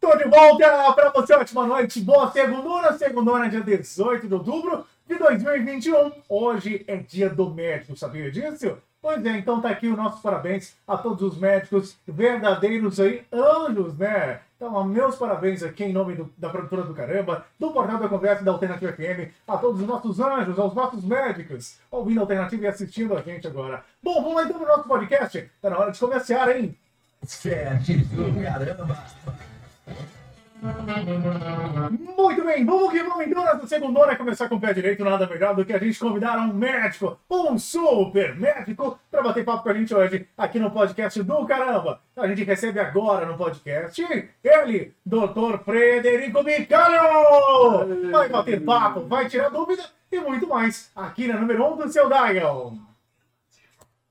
Tô 0.00 0.16
de 0.16 0.24
volta 0.24 0.92
para 0.94 1.10
você, 1.10 1.34
ótima 1.34 1.66
noite, 1.66 2.00
boa 2.00 2.30
segunda, 2.30 2.92
segunda, 2.98 3.48
dia 3.48 3.78
18 3.78 4.26
de 4.26 4.34
outubro 4.34 4.86
de 5.06 5.16
2021. 5.16 6.12
Hoje 6.28 6.84
é 6.86 6.96
dia 6.96 7.30
do 7.30 7.50
médico, 7.50 7.96
sabia 7.96 8.30
disso? 8.30 8.78
Pois 9.00 9.24
é, 9.26 9.36
então 9.36 9.60
tá 9.60 9.68
aqui 9.70 9.88
o 9.88 9.96
nosso 9.96 10.22
parabéns 10.22 10.76
a 10.86 10.96
todos 10.96 11.22
os 11.22 11.36
médicos 11.36 11.96
verdadeiros 12.06 13.00
aí, 13.00 13.24
anjos, 13.32 13.96
né? 13.98 14.40
Então, 14.56 14.84
meus 14.84 15.16
parabéns 15.16 15.60
aqui 15.64 15.82
em 15.82 15.92
nome 15.92 16.14
do, 16.14 16.32
da 16.38 16.48
produtora 16.48 16.82
do 16.82 16.94
Caramba, 16.94 17.44
do 17.58 17.72
Portal 17.72 17.98
da 17.98 18.08
Conversa 18.08 18.44
da 18.44 18.52
Alternativa 18.52 18.92
FM, 18.92 19.34
a 19.48 19.58
todos 19.58 19.80
os 19.80 19.86
nossos 19.88 20.20
anjos, 20.20 20.56
aos 20.56 20.72
nossos 20.72 21.04
médicos, 21.04 21.80
ouvindo 21.90 22.18
a 22.18 22.22
Alternativa 22.22 22.64
e 22.64 22.68
assistindo 22.68 23.16
a 23.16 23.22
gente 23.22 23.44
agora. 23.44 23.84
Bom, 24.00 24.22
vamos 24.22 24.36
lá 24.36 24.44
então 24.44 24.58
pro 24.58 24.68
nosso 24.68 24.86
podcast. 24.86 25.50
Tá 25.60 25.68
na 25.68 25.78
hora 25.78 25.90
de 25.90 25.98
começar, 25.98 26.56
hein? 26.56 26.78
Muito 32.16 32.44
bem, 32.44 32.64
vamos 32.64 32.92
que 32.92 33.02
vamos 33.02 33.26
então 33.26 33.44
nessa 33.44 33.66
segunda 33.66 33.98
hora 33.98 34.16
começar 34.16 34.48
com 34.48 34.54
o 34.54 34.60
pé 34.60 34.72
direito, 34.72 35.04
nada 35.04 35.26
melhor 35.26 35.56
do 35.56 35.64
que 35.64 35.72
a 35.72 35.78
gente 35.78 35.98
convidar 35.98 36.38
um 36.38 36.52
médico, 36.52 37.18
um 37.28 37.58
super 37.58 38.36
médico, 38.36 38.96
para 39.10 39.22
bater 39.22 39.44
papo 39.44 39.64
com 39.64 39.70
a 39.70 39.74
gente 39.74 39.92
hoje 39.92 40.28
aqui 40.38 40.60
no 40.60 40.70
podcast 40.70 41.20
do 41.20 41.46
Caramba. 41.46 42.00
A 42.16 42.28
gente 42.28 42.44
recebe 42.44 42.78
agora 42.78 43.26
no 43.26 43.36
podcast 43.36 44.00
ele, 44.44 44.94
Dr. 45.04 45.58
Frederico 45.64 46.44
Micalho! 46.44 48.10
Vai 48.12 48.28
bater 48.28 48.64
papo, 48.64 49.00
vai 49.00 49.28
tirar 49.28 49.48
dúvida 49.48 49.82
e 50.12 50.20
muito 50.20 50.46
mais 50.46 50.92
aqui 50.94 51.26
na 51.26 51.40
número 51.40 51.64
1 51.64 51.72
um 51.72 51.76
do 51.76 51.88
seu 51.92 52.08
Dial. 52.08 52.91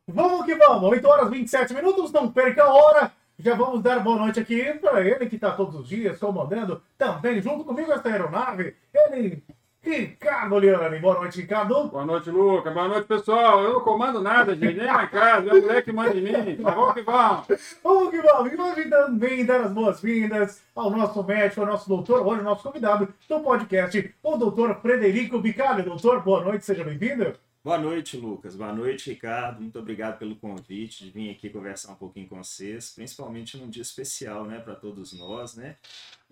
Vamos 0.07 0.45
que 0.45 0.55
vamos, 0.55 0.89
8 0.89 1.07
horas 1.07 1.29
27 1.29 1.73
minutos, 1.73 2.11
não 2.11 2.31
perca 2.31 2.63
a 2.63 2.73
hora. 2.73 3.11
Já 3.37 3.55
vamos 3.55 3.81
dar 3.81 3.99
boa 3.99 4.17
noite 4.17 4.39
aqui 4.39 4.73
para 4.75 5.01
ele 5.01 5.25
que 5.27 5.35
está 5.35 5.51
todos 5.51 5.75
os 5.75 5.87
dias 5.87 6.19
comandando 6.19 6.81
também 6.97 7.41
junto 7.41 7.63
comigo 7.63 7.91
essa 7.91 8.09
aeronave. 8.09 8.75
Ele, 8.93 9.43
Ricardo 9.83 10.59
Liane. 10.59 10.99
Boa 10.99 11.19
noite, 11.19 11.41
Ricardo. 11.41 11.87
Boa 11.87 12.05
noite, 12.05 12.29
Lucas. 12.29 12.71
Boa 12.71 12.87
noite, 12.87 13.07
pessoal. 13.07 13.63
Eu 13.63 13.73
não 13.73 13.81
comando 13.81 14.21
nada, 14.21 14.53
gente. 14.53 14.77
Nem 14.77 14.85
na 14.85 15.07
casa. 15.07 15.49
É 15.49 15.53
o 15.53 15.61
moleque 15.61 15.83
que 15.83 15.91
manda 15.91 16.15
em 16.15 16.21
mim. 16.21 16.57
Mas 16.59 16.75
vamos 16.75 16.93
que 16.93 17.01
vamos. 17.01 17.47
Vamos 17.83 18.11
que 18.11 18.21
vamos. 18.21 18.53
E 18.53 18.55
hoje 18.61 18.89
também 18.89 19.43
dar 19.43 19.61
as 19.61 19.71
boas-vindas 19.71 20.61
ao 20.75 20.91
nosso 20.91 21.23
médico, 21.23 21.61
ao 21.61 21.67
nosso 21.67 21.89
doutor, 21.89 22.25
hoje 22.25 22.41
o 22.41 22.43
nosso 22.43 22.61
convidado 22.61 23.07
do 23.27 23.39
podcast, 23.39 24.13
o 24.21 24.37
doutor 24.37 24.75
Frederico 24.81 25.39
Bicalho. 25.39 25.83
Doutor, 25.83 26.21
boa 26.21 26.43
noite, 26.43 26.63
seja 26.63 26.83
bem-vindo. 26.83 27.33
Boa 27.63 27.77
noite, 27.77 28.17
Lucas. 28.17 28.55
Boa 28.55 28.73
noite, 28.73 29.11
Ricardo. 29.11 29.61
Muito 29.61 29.77
obrigado 29.77 30.17
pelo 30.17 30.35
convite 30.35 31.05
de 31.05 31.11
vir 31.11 31.29
aqui 31.29 31.47
conversar 31.47 31.91
um 31.91 31.95
pouquinho 31.95 32.27
com 32.27 32.43
vocês, 32.43 32.89
principalmente 32.89 33.55
num 33.55 33.69
dia 33.69 33.83
especial, 33.83 34.47
né, 34.47 34.59
para 34.59 34.73
todos 34.73 35.13
nós, 35.13 35.55
né? 35.55 35.77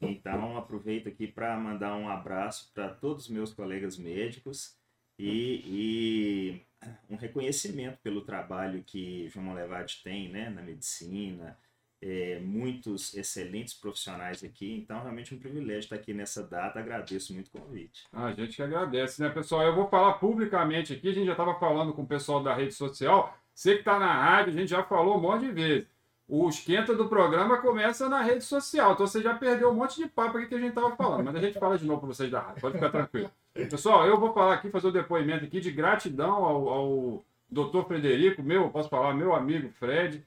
Então, 0.02 0.58
aproveito 0.58 1.08
aqui 1.08 1.28
para 1.28 1.56
mandar 1.56 1.96
um 1.96 2.10
abraço 2.10 2.72
para 2.74 2.90
todos 2.90 3.26
os 3.26 3.30
meus 3.30 3.54
colegas 3.54 3.96
médicos 3.96 4.76
e, 5.20 5.62
e, 5.68 6.62
um 7.08 7.16
reconhecimento 7.16 8.00
pelo 8.02 8.22
trabalho 8.22 8.84
que 8.84 9.30
João 9.30 9.54
Levade 9.54 10.02
tem, 10.04 10.30
né, 10.30 10.50
na 10.50 10.64
medicina, 10.64 11.56
é, 12.02 12.40
muitos 12.40 13.16
excelentes 13.16 13.74
profissionais 13.74 14.44
aqui, 14.44 14.74
então 14.74 15.02
realmente 15.02 15.36
um 15.36 15.40
privilégio 15.40 15.80
estar 15.80 15.96
aqui 15.96 16.14
nessa 16.14 16.44
data, 16.44 16.80
agradeço 16.80 17.34
muito 17.34 17.48
o 17.48 17.60
convite. 17.60 18.06
Ah, 18.14 18.28
a 18.28 18.32
gente 18.32 18.56
que 18.56 18.64
agradece, 18.64 19.22
né, 19.22 19.30
pessoal? 19.30 19.64
Eu 19.64 19.76
vou 19.76 19.90
falar 19.90 20.14
publicamente 20.14 20.94
aqui, 20.94 21.10
a 21.10 21.14
gente 21.14 21.26
já 21.26 21.34
estava 21.34 21.60
falando 21.60 21.94
com 21.94 22.04
o 22.04 22.08
pessoal 22.08 22.42
da 22.42 22.54
rede 22.54 22.74
social, 22.74 23.38
você 23.54 23.74
que 23.74 23.80
está 23.80 24.00
na 24.00 24.14
rádio, 24.14 24.54
a 24.54 24.56
gente 24.56 24.70
já 24.70 24.84
falou 24.84 25.18
um 25.18 25.22
monte 25.22 25.46
de 25.46 25.52
vezes. 25.52 25.88
O 26.28 26.48
esquenta 26.48 26.96
do 26.96 27.10
programa 27.10 27.58
começa 27.58 28.08
na 28.08 28.22
rede 28.22 28.44
social, 28.44 28.94
então 28.94 29.06
você 29.06 29.22
já 29.22 29.34
perdeu 29.34 29.72
um 29.72 29.74
monte 29.74 29.98
de 29.98 30.08
papo 30.08 30.38
aqui 30.38 30.48
que 30.48 30.56
a 30.56 30.60
gente 30.60 30.70
estava 30.70 30.96
falando, 30.96 31.26
mas 31.26 31.36
a 31.36 31.42
gente 31.42 31.60
fala 31.60 31.78
de 31.78 31.86
novo 31.86 32.02
para 32.02 32.08
vocês 32.08 32.30
da 32.30 32.40
rádio, 32.40 32.62
pode 32.62 32.76
ficar 32.76 32.92
tranquilo. 32.92 33.32
Pessoal, 33.54 34.06
eu 34.06 34.18
vou 34.18 34.32
falar 34.32 34.54
aqui, 34.54 34.70
fazer 34.70 34.88
o 34.88 34.90
um 34.92 34.94
depoimento 34.94 35.44
aqui 35.44 35.60
de 35.60 35.72
gratidão 35.72 36.46
ao, 36.46 36.70
ao 36.70 37.26
doutor 37.50 37.86
Frederico, 37.88 38.44
meu, 38.44 38.70
posso 38.70 38.88
falar, 38.88 39.14
meu 39.14 39.34
amigo 39.34 39.70
Fred, 39.70 40.24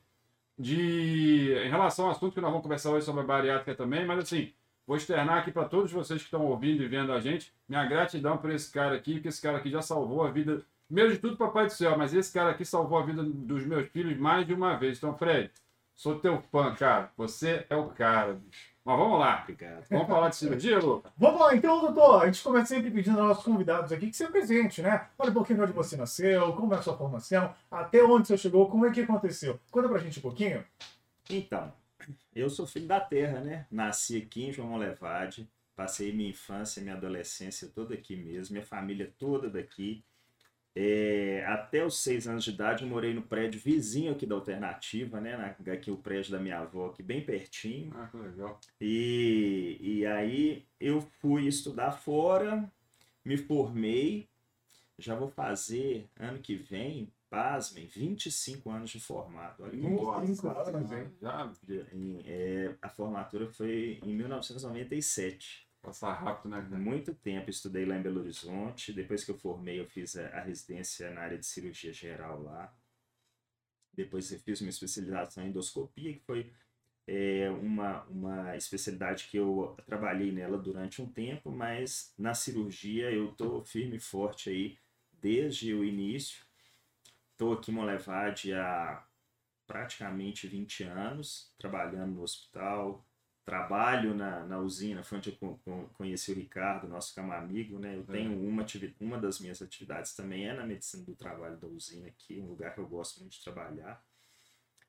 de 0.62 1.54
em 1.66 1.68
relação 1.68 2.04
ao 2.04 2.12
assunto 2.12 2.32
que 2.32 2.40
nós 2.40 2.50
vamos 2.50 2.62
conversar 2.62 2.90
hoje 2.90 3.04
sobre 3.04 3.22
a 3.22 3.24
bariátrica 3.24 3.74
também, 3.74 4.06
mas 4.06 4.20
assim, 4.20 4.52
vou 4.86 4.96
externar 4.96 5.38
aqui 5.38 5.50
para 5.50 5.68
todos 5.68 5.90
vocês 5.90 6.20
que 6.20 6.26
estão 6.26 6.46
ouvindo 6.46 6.84
e 6.84 6.86
vendo 6.86 7.12
a 7.12 7.18
gente, 7.18 7.52
minha 7.68 7.84
gratidão 7.84 8.38
por 8.38 8.48
esse 8.48 8.70
cara 8.70 8.94
aqui, 8.94 9.20
que 9.20 9.26
esse 9.26 9.42
cara 9.42 9.58
aqui 9.58 9.68
já 9.68 9.82
salvou 9.82 10.22
a 10.24 10.30
vida, 10.30 10.64
primeiro 10.86 11.10
de 11.10 11.18
tudo, 11.18 11.36
Papai 11.36 11.66
do 11.66 11.72
Céu, 11.72 11.98
mas 11.98 12.14
esse 12.14 12.32
cara 12.32 12.50
aqui 12.50 12.64
salvou 12.64 12.96
a 12.96 13.04
vida 13.04 13.24
dos 13.24 13.66
meus 13.66 13.88
filhos 13.88 14.16
mais 14.16 14.46
de 14.46 14.54
uma 14.54 14.76
vez. 14.76 14.98
Então, 14.98 15.18
Fred, 15.18 15.50
sou 15.96 16.20
teu 16.20 16.40
fã, 16.40 16.72
cara. 16.74 17.10
Você 17.16 17.66
é 17.68 17.74
o 17.74 17.88
cara, 17.88 18.34
bicho. 18.34 18.71
Mas 18.84 18.98
vamos 18.98 19.18
lá, 19.18 19.44
Ricardo. 19.46 19.84
Vamos 19.88 20.08
falar 20.08 20.28
de 20.28 20.36
cirurgia, 20.36 20.78
Lucas? 20.80 21.12
Vamos 21.16 21.40
lá, 21.40 21.54
então, 21.54 21.80
doutor. 21.80 22.22
A 22.22 22.26
gente 22.26 22.42
começa 22.42 22.74
sempre 22.74 22.90
pedindo 22.90 23.18
aos 23.20 23.28
nossos 23.28 23.44
convidados 23.44 23.92
aqui 23.92 24.08
que 24.10 24.16
se 24.16 24.24
apresente, 24.24 24.82
né? 24.82 25.08
Olha 25.16 25.30
um 25.30 25.34
pouquinho 25.34 25.58
de 25.58 25.64
onde 25.66 25.72
você 25.72 25.96
nasceu, 25.96 26.52
como 26.54 26.74
é 26.74 26.78
a 26.78 26.82
sua 26.82 26.96
formação, 26.96 27.54
até 27.70 28.02
onde 28.02 28.26
você 28.26 28.36
chegou, 28.36 28.68
como 28.68 28.84
é 28.84 28.90
que 28.90 29.02
aconteceu. 29.02 29.60
Conta 29.70 29.88
pra 29.88 29.98
gente 29.98 30.18
um 30.18 30.22
pouquinho. 30.22 30.64
Então, 31.30 31.72
eu 32.34 32.50
sou 32.50 32.66
filho 32.66 32.88
da 32.88 32.98
terra, 32.98 33.40
né? 33.40 33.66
Nasci 33.70 34.18
aqui 34.18 34.46
em 34.46 34.52
João 34.52 34.70
Molevade, 34.70 35.48
passei 35.76 36.12
minha 36.12 36.30
infância, 36.30 36.82
minha 36.82 36.96
adolescência 36.96 37.68
toda 37.72 37.94
aqui 37.94 38.16
mesmo, 38.16 38.54
minha 38.54 38.66
família 38.66 39.12
toda 39.16 39.48
daqui. 39.48 40.04
É, 40.74 41.44
até 41.46 41.84
os 41.84 41.98
seis 41.98 42.26
anos 42.26 42.44
de 42.44 42.50
idade 42.50 42.82
eu 42.82 42.88
morei 42.88 43.12
no 43.12 43.22
prédio 43.22 43.60
vizinho 43.60 44.12
aqui 44.12 44.24
da 44.24 44.34
Alternativa, 44.34 45.20
né? 45.20 45.36
Na, 45.36 45.72
aqui 45.72 45.90
o 45.90 45.98
prédio 45.98 46.32
da 46.32 46.38
minha 46.38 46.60
avó, 46.60 46.86
aqui 46.86 47.02
bem 47.02 47.22
pertinho. 47.22 47.92
Ah, 47.94 48.06
que 48.06 48.16
legal. 48.16 48.58
E, 48.80 49.78
e 49.80 50.06
aí 50.06 50.64
eu 50.80 51.00
fui 51.20 51.46
estudar 51.46 51.92
fora, 51.92 52.70
me 53.22 53.36
formei, 53.36 54.28
já 54.98 55.14
vou 55.14 55.28
fazer 55.28 56.08
ano 56.18 56.38
que 56.38 56.54
vem, 56.54 57.12
pasmem, 57.28 57.86
25 57.86 58.70
anos 58.70 58.90
de 58.90 59.00
formado. 59.00 59.62
Olha 59.62 59.76
Nossa, 60.54 60.76
anos, 60.76 60.92
hein? 60.92 61.12
Já, 61.20 61.52
é, 62.24 62.74
a 62.80 62.88
formatura 62.88 63.46
foi 63.46 64.00
em 64.02 64.14
1997. 64.14 65.66
Passar 65.82 66.12
rápido, 66.12 66.48
né? 66.48 66.60
Muito 66.60 67.12
tempo 67.12 67.50
estudei 67.50 67.84
lá 67.84 67.96
em 67.96 68.02
Belo 68.02 68.20
Horizonte. 68.20 68.92
Depois 68.92 69.24
que 69.24 69.32
eu 69.32 69.38
formei, 69.38 69.80
eu 69.80 69.86
fiz 69.86 70.16
a, 70.16 70.40
residência 70.40 71.10
na 71.10 71.22
área 71.22 71.36
de 71.36 71.44
cirurgia 71.44 71.92
geral 71.92 72.40
lá. 72.40 72.72
Depois 73.92 74.30
eu 74.30 74.38
fiz 74.38 74.60
uma 74.60 74.70
especialização 74.70 75.44
em 75.44 75.48
endoscopia, 75.48 76.12
que 76.12 76.20
foi 76.20 76.52
é, 77.06 77.50
uma, 77.50 78.04
uma 78.04 78.56
especialidade 78.56 79.26
que 79.28 79.36
eu 79.36 79.76
trabalhei 79.84 80.30
nela 80.30 80.56
durante 80.56 81.02
um 81.02 81.12
tempo, 81.12 81.50
mas 81.50 82.14
na 82.16 82.32
cirurgia 82.32 83.10
eu 83.10 83.32
tô 83.32 83.64
firme 83.64 83.96
e 83.96 84.00
forte 84.00 84.50
aí 84.50 84.78
desde 85.20 85.74
o 85.74 85.84
início. 85.84 86.44
Estou 87.32 87.54
aqui 87.54 87.72
em 87.72 87.74
Molevade 87.74 88.54
há 88.54 89.04
praticamente 89.66 90.46
20 90.46 90.84
anos, 90.84 91.52
trabalhando 91.58 92.14
no 92.14 92.22
hospital, 92.22 93.04
trabalho 93.44 94.14
na, 94.14 94.44
na 94.44 94.58
usina, 94.58 95.02
foi 95.02 95.18
onde 95.18 95.36
eu 95.66 95.90
conheci 95.94 96.32
o 96.32 96.34
Ricardo, 96.34 96.88
nosso 96.88 97.18
amigo, 97.20 97.78
né? 97.78 97.96
Eu 97.96 98.04
tenho 98.04 98.32
é. 98.32 98.36
uma, 98.36 98.64
uma 99.00 99.18
das 99.18 99.40
minhas 99.40 99.60
atividades 99.60 100.14
também 100.14 100.48
é 100.48 100.54
na 100.54 100.64
medicina 100.64 101.04
do 101.04 101.14
trabalho 101.14 101.56
da 101.56 101.66
usina 101.66 102.06
aqui, 102.06 102.38
um 102.38 102.46
lugar 102.46 102.72
que 102.72 102.80
eu 102.80 102.86
gosto 102.86 103.20
muito 103.20 103.32
de 103.32 103.42
trabalhar. 103.42 104.04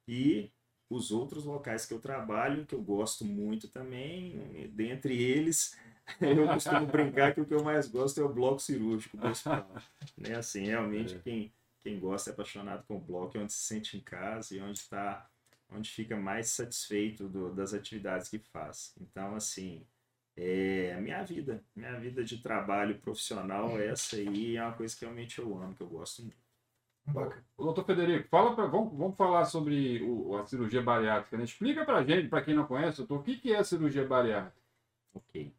E 0.07 0.51
os 0.89 1.11
outros 1.11 1.45
locais 1.45 1.85
que 1.85 1.93
eu 1.93 1.99
trabalho, 1.99 2.65
que 2.65 2.75
eu 2.75 2.81
gosto 2.81 3.25
muito 3.25 3.67
também, 3.67 4.69
dentre 4.73 5.19
eles, 5.19 5.77
eu 6.21 6.47
costumo 6.47 6.85
brincar 6.85 7.33
que 7.33 7.41
o 7.41 7.45
que 7.45 7.53
eu 7.53 7.63
mais 7.63 7.87
gosto 7.87 8.21
é 8.21 8.23
o 8.23 8.33
bloco 8.33 8.59
cirúrgico 8.59 9.17
do 9.17 9.27
hospital. 9.27 9.73
né? 10.17 10.35
Assim, 10.35 10.65
realmente, 10.65 11.15
é. 11.15 11.19
quem, 11.19 11.53
quem 11.81 11.99
gosta 11.99 12.29
é 12.29 12.33
apaixonado 12.33 12.85
com 12.85 12.97
o 12.97 13.01
bloco, 13.01 13.37
é 13.37 13.41
onde 13.41 13.53
se 13.53 13.61
sente 13.61 13.97
em 13.97 14.01
casa 14.01 14.55
e 14.55 14.61
onde 14.61 14.77
está 14.77 15.27
onde 15.75 15.89
fica 15.89 16.15
mais 16.15 16.49
satisfeito 16.49 17.27
do, 17.27 17.53
das 17.53 17.73
atividades 17.73 18.29
que 18.29 18.39
faz. 18.39 18.95
Então, 18.99 19.35
assim, 19.35 19.85
é 20.35 20.95
minha 20.99 21.23
vida, 21.23 21.63
minha 21.75 21.99
vida 21.99 22.23
de 22.23 22.37
trabalho 22.39 22.99
profissional, 22.99 23.79
essa 23.79 24.15
aí 24.15 24.57
é 24.57 24.63
uma 24.63 24.73
coisa 24.73 24.95
que 24.95 25.05
realmente 25.05 25.39
eu 25.39 25.57
amo, 25.57 25.75
que 25.75 25.81
eu 25.81 25.87
gosto 25.87 26.23
muito. 26.23 26.43
Bacana. 27.05 27.43
Doutor 27.57 27.85
Federico, 27.85 28.29
fala 28.29 28.55
pra, 28.55 28.65
vamos, 28.65 28.97
vamos 28.97 29.17
falar 29.17 29.45
sobre 29.45 30.01
o, 30.03 30.37
a 30.37 30.45
cirurgia 30.45 30.81
bariátrica. 30.81 31.37
Né? 31.37 31.43
Explica 31.43 31.85
pra 31.85 32.03
gente, 32.03 32.29
para 32.29 32.43
quem 32.43 32.55
não 32.55 32.65
conhece, 32.65 32.99
doutor, 32.99 33.19
o 33.19 33.23
que, 33.23 33.37
que 33.37 33.51
é 33.51 33.57
a 33.57 33.63
cirurgia 33.63 34.07
bariátrica? 34.07 34.61
Ok. 35.13 35.53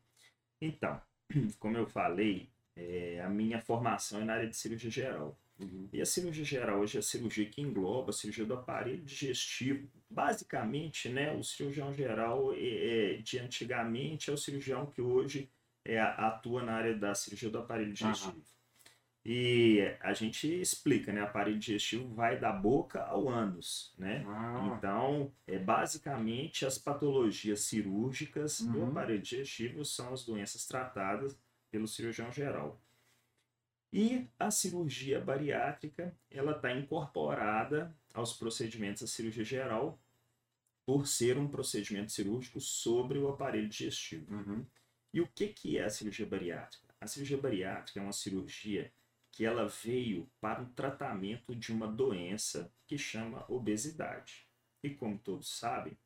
Então, 0.61 1.01
como 1.61 1.77
eu 1.77 1.87
falei, 1.87 2.49
é, 2.75 3.21
a 3.21 3.29
minha 3.29 3.61
formação 3.61 4.21
é 4.21 4.25
na 4.25 4.35
área 4.35 4.49
de 4.49 4.57
cirurgia 4.57 4.91
geral. 4.91 5.39
Uhum. 5.59 5.89
E 5.93 6.01
a 6.01 6.07
cirurgia 6.07 6.45
geral 6.45 6.81
hoje 6.81 6.97
é 6.97 7.01
a 7.01 7.03
cirurgia 7.03 7.47
que 7.47 7.61
engloba 7.63 8.11
a 8.11 8.13
cirurgia 8.13 8.45
do 8.45 8.55
aparelho 8.55 9.03
digestivo. 9.05 9.89
Basicamente, 10.11 11.09
né, 11.09 11.33
o 11.33 11.43
cirurgião 11.45 11.93
geral 11.95 12.53
é, 12.55 13.15
é, 13.15 13.17
de 13.19 13.39
antigamente 13.39 14.31
é 14.31 14.33
o 14.33 14.37
cirurgião 14.37 14.87
que 14.87 15.01
hoje 15.01 15.49
é, 15.85 16.01
atua 16.01 16.63
na 16.63 16.73
área 16.73 16.95
da 16.97 17.15
cirurgia 17.15 17.51
do 17.51 17.59
aparelho 17.59 17.93
digestivo. 17.93 18.37
Uhum. 18.37 18.43
E 19.27 19.81
a 20.01 20.13
gente 20.13 20.47
explica, 20.61 21.11
né? 21.11 21.23
O 21.23 21.25
aparelho 21.25 21.59
digestivo 21.59 22.07
vai 22.15 22.39
da 22.39 22.53
boca 22.53 23.03
ao 23.05 23.27
ânus, 23.27 23.95
né? 23.97 24.23
Ah, 24.27 24.75
Então, 24.77 25.33
é, 25.47 25.59
basicamente, 25.59 26.67
as 26.67 26.77
patologias 26.77 27.61
cirúrgicas 27.61 28.61
do 28.61 28.81
Uhum. 28.81 28.89
aparelho 28.91 29.23
digestivo 29.23 29.83
são 29.85 30.13
as 30.13 30.27
doenças 30.27 30.67
tratadas 30.67 31.39
pelo 31.71 31.89
cirurgião 31.89 32.31
geral. 32.31 32.79
E 33.97 34.27
a 34.41 34.51
cirurgia 34.51 35.21
bariátrica, 35.21 36.13
ela 36.29 36.57
está 36.57 36.73
incorporada 36.73 37.97
aos 38.13 38.33
procedimentos 38.33 39.03
da 39.03 39.07
cirurgia 39.07 39.45
geral 39.45 39.97
por 40.85 41.07
ser 41.07 41.39
um 41.39 41.47
procedimento 41.47 42.11
cirúrgico 42.11 42.61
sobre 42.61 43.21
o 43.21 43.29
aparelho 43.29 43.69
digestivo. 43.69 44.35
uhum. 44.35 44.67
E 45.13 45.21
o 45.21 45.29
que, 45.29 45.47
que 45.47 45.79
é 45.79 45.85
a 45.85 45.91
cirurgia 45.91 46.27
bariátrica? 46.27 46.93
A 47.01 47.07
cirurgia 47.07 47.39
bariátrica 47.39 48.01
é 48.01 48.03
uma 48.03 48.13
cirurgia 48.13 48.93
que 49.31 49.45
ela 49.45 49.69
veio 49.69 50.29
para 50.41 50.61
o 50.61 50.71
tratamento 50.71 51.55
de 51.55 51.73
uma 51.73 51.87
doença 51.87 52.73
que 52.89 52.99
chama 52.99 53.45
obesidade. 53.49 54.49
E 54.83 54.91
como 54.91 55.17
todos 55.17 55.57
sabem, 55.57 55.97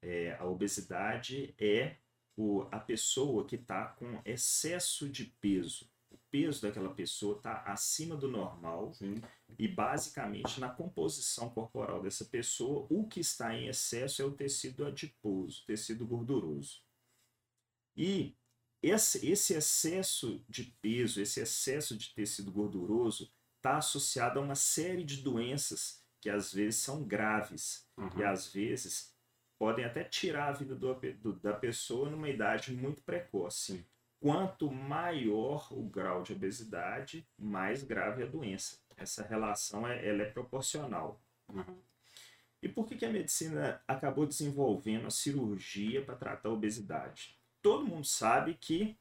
é, 0.00 0.36
a 0.38 0.44
obesidade 0.44 1.52
é 1.58 1.96
o, 2.36 2.62
a 2.70 2.78
pessoa 2.78 3.44
que 3.44 3.56
está 3.56 3.86
com 3.86 4.22
excesso 4.24 5.08
de 5.08 5.24
peso. 5.40 5.90
O 6.32 6.38
peso 6.42 6.62
daquela 6.62 6.94
pessoa 6.94 7.36
está 7.36 7.62
acima 7.64 8.16
do 8.16 8.26
normal 8.26 8.94
Sim. 8.94 9.16
e 9.58 9.68
basicamente 9.68 10.58
na 10.58 10.70
composição 10.70 11.50
corporal 11.50 12.00
dessa 12.00 12.24
pessoa, 12.24 12.86
o 12.88 13.06
que 13.06 13.20
está 13.20 13.54
em 13.54 13.68
excesso 13.68 14.22
é 14.22 14.24
o 14.24 14.30
tecido 14.32 14.86
adiposo, 14.86 15.62
tecido 15.66 16.06
gorduroso. 16.06 16.82
E 17.94 18.34
esse, 18.82 19.26
esse 19.28 19.52
excesso 19.52 20.42
de 20.48 20.64
peso, 20.80 21.20
esse 21.20 21.38
excesso 21.38 21.94
de 21.98 22.14
tecido 22.14 22.50
gorduroso 22.50 23.30
está 23.58 23.76
associado 23.76 24.38
a 24.38 24.42
uma 24.42 24.54
série 24.54 25.04
de 25.04 25.18
doenças 25.18 26.02
que 26.18 26.30
às 26.30 26.50
vezes 26.50 26.80
são 26.80 27.04
graves 27.04 27.86
Uhum. 27.98 28.20
e 28.20 28.24
às 28.24 28.50
vezes 28.50 29.14
podem 29.58 29.84
até 29.84 30.02
tirar 30.02 30.48
a 30.48 30.52
vida 30.52 30.74
do- 30.74 30.94
do- 30.94 31.38
da 31.40 31.52
pessoa 31.52 32.08
numa 32.08 32.30
idade 32.30 32.72
muito 32.72 33.02
precoce. 33.02 33.74
Sim. 33.76 33.84
Quanto 34.22 34.70
maior 34.70 35.66
o 35.72 35.82
grau 35.82 36.22
de 36.22 36.32
obesidade, 36.32 37.26
mais 37.36 37.82
grave 37.82 38.22
a 38.22 38.26
doença. 38.26 38.78
Essa 38.96 39.24
relação 39.24 39.84
é, 39.84 40.08
ela 40.08 40.22
é 40.22 40.26
proporcional. 40.26 41.20
Uhum. 41.48 41.76
E 42.62 42.68
por 42.68 42.86
que, 42.86 42.94
que 42.94 43.04
a 43.04 43.10
medicina 43.10 43.82
acabou 43.88 44.24
desenvolvendo 44.24 45.08
a 45.08 45.10
cirurgia 45.10 46.04
para 46.04 46.14
tratar 46.14 46.50
a 46.50 46.52
obesidade? 46.52 47.36
Todo 47.60 47.84
mundo 47.84 48.06
sabe 48.06 48.54
que 48.54 48.96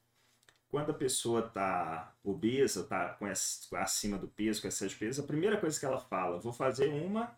quando 0.68 0.90
a 0.90 0.96
pessoa 0.96 1.46
está 1.46 2.16
obesa, 2.24 2.82
está 2.82 3.16
acima 3.74 4.18
do 4.18 4.28
peso, 4.28 4.60
com 4.60 4.68
excesso 4.68 4.90
de 4.90 4.96
peso, 4.96 5.22
a 5.22 5.28
primeira 5.28 5.58
coisa 5.58 5.80
que 5.80 5.86
ela 5.86 6.00
fala, 6.00 6.40
vou 6.40 6.52
fazer 6.52 6.88
uma 6.88 7.38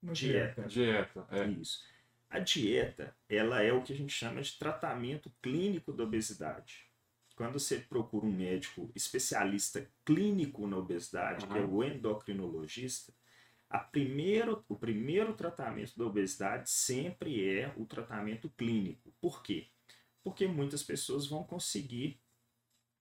Uma 0.00 0.12
Dieta. 0.12 0.62
Dieta. 0.62 1.26
É. 1.32 1.44
isso. 1.48 1.82
A 2.30 2.38
dieta, 2.38 3.16
ela 3.28 3.62
é 3.62 3.72
o 3.72 3.82
que 3.82 3.92
a 3.92 3.96
gente 3.96 4.12
chama 4.12 4.40
de 4.42 4.52
tratamento 4.58 5.32
clínico 5.42 5.92
da 5.92 6.04
obesidade. 6.04 6.85
Quando 7.36 7.60
você 7.60 7.78
procura 7.78 8.24
um 8.24 8.32
médico 8.32 8.90
especialista 8.94 9.86
clínico 10.06 10.66
na 10.66 10.78
obesidade, 10.78 11.46
que 11.46 11.58
é 11.58 11.60
o 11.60 11.84
endocrinologista, 11.84 13.12
a 13.68 13.78
primeiro, 13.78 14.64
o 14.68 14.74
primeiro 14.74 15.34
tratamento 15.34 15.98
da 15.98 16.06
obesidade 16.06 16.70
sempre 16.70 17.46
é 17.46 17.72
o 17.76 17.84
tratamento 17.84 18.48
clínico. 18.56 19.12
Por 19.20 19.42
quê? 19.42 19.68
Porque 20.24 20.46
muitas 20.46 20.82
pessoas 20.82 21.26
vão 21.26 21.44
conseguir 21.44 22.18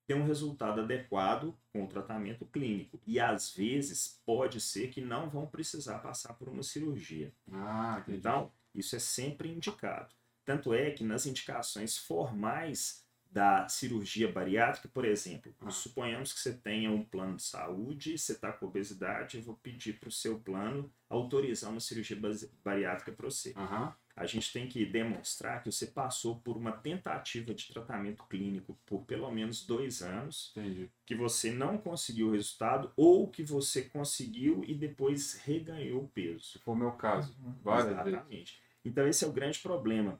ter 0.06 0.16
um 0.16 0.26
resultado 0.26 0.82
adequado 0.82 1.58
com 1.72 1.86
o 1.86 1.88
tratamento 1.88 2.46
clínico. 2.46 3.00
E 3.08 3.20
às 3.22 3.56
vezes 3.56 4.22
pode 4.26 4.60
ser 4.60 4.90
que 4.90 5.00
não 5.00 5.30
vão 5.30 5.48
precisar 5.48 6.00
passar 6.00 6.34
por 6.34 6.50
uma 6.50 6.62
cirurgia. 6.62 7.34
Ah. 7.50 8.04
Então, 8.08 8.52
isso 8.74 8.98
é 8.98 9.00
sempre 9.00 9.50
indicado. 9.50 10.14
Tanto 10.44 10.74
é 10.74 10.92
que 10.92 11.06
nas 11.06 11.26
indicações 11.26 11.98
formais 11.98 13.05
da 13.36 13.68
cirurgia 13.68 14.32
bariátrica, 14.32 14.88
por 14.88 15.04
exemplo, 15.04 15.54
Ah. 15.60 15.70
suponhamos 15.70 16.32
que 16.32 16.40
você 16.40 16.54
tenha 16.54 16.90
um 16.90 17.04
plano 17.04 17.36
de 17.36 17.44
saúde, 17.44 18.18
você 18.18 18.32
está 18.32 18.54
com 18.54 18.66
obesidade, 18.66 19.36
eu 19.36 19.44
vou 19.44 19.56
pedir 19.58 20.00
para 20.00 20.08
o 20.08 20.12
seu 20.12 20.40
plano 20.40 20.90
autorizar 21.10 21.70
uma 21.70 21.82
cirurgia 21.82 22.18
bariátrica 22.64 23.12
para 23.12 23.30
você. 23.30 23.52
Aham. 23.58 23.94
A 24.16 24.26
gente 24.26 24.54
tem 24.54 24.66
que 24.70 24.86
demonstrar 24.86 25.62
que 25.62 25.70
você 25.70 25.88
passou 25.88 26.38
por 26.40 26.56
uma 26.56 26.72
tentativa 26.72 27.54
de 27.54 27.68
tratamento 27.68 28.24
clínico 28.30 28.78
por 28.86 29.04
pelo 29.04 29.30
menos 29.30 29.66
dois 29.66 30.02
anos, 30.02 30.54
Entendi. 30.56 30.90
que 31.06 31.14
você 31.14 31.52
não 31.52 31.78
conseguiu 31.78 32.30
o 32.30 32.32
resultado 32.32 32.94
ou 32.96 33.28
que 33.30 33.44
você 33.44 33.82
conseguiu 33.82 34.64
e 34.66 34.74
depois 34.74 35.34
reganhou 35.44 36.04
o 36.04 36.08
peso. 36.08 36.46
Se 36.46 36.60
for 36.60 36.72
o 36.72 36.76
meu 36.78 36.94
caso, 36.94 37.36
Uhum. 37.44 37.54
várias 37.62 37.88
vezes. 37.98 38.08
Exatamente. 38.14 38.62
Então 38.86 39.06
esse 39.06 39.26
é 39.26 39.28
o 39.28 39.34
grande 39.34 39.60
problema. 39.60 40.18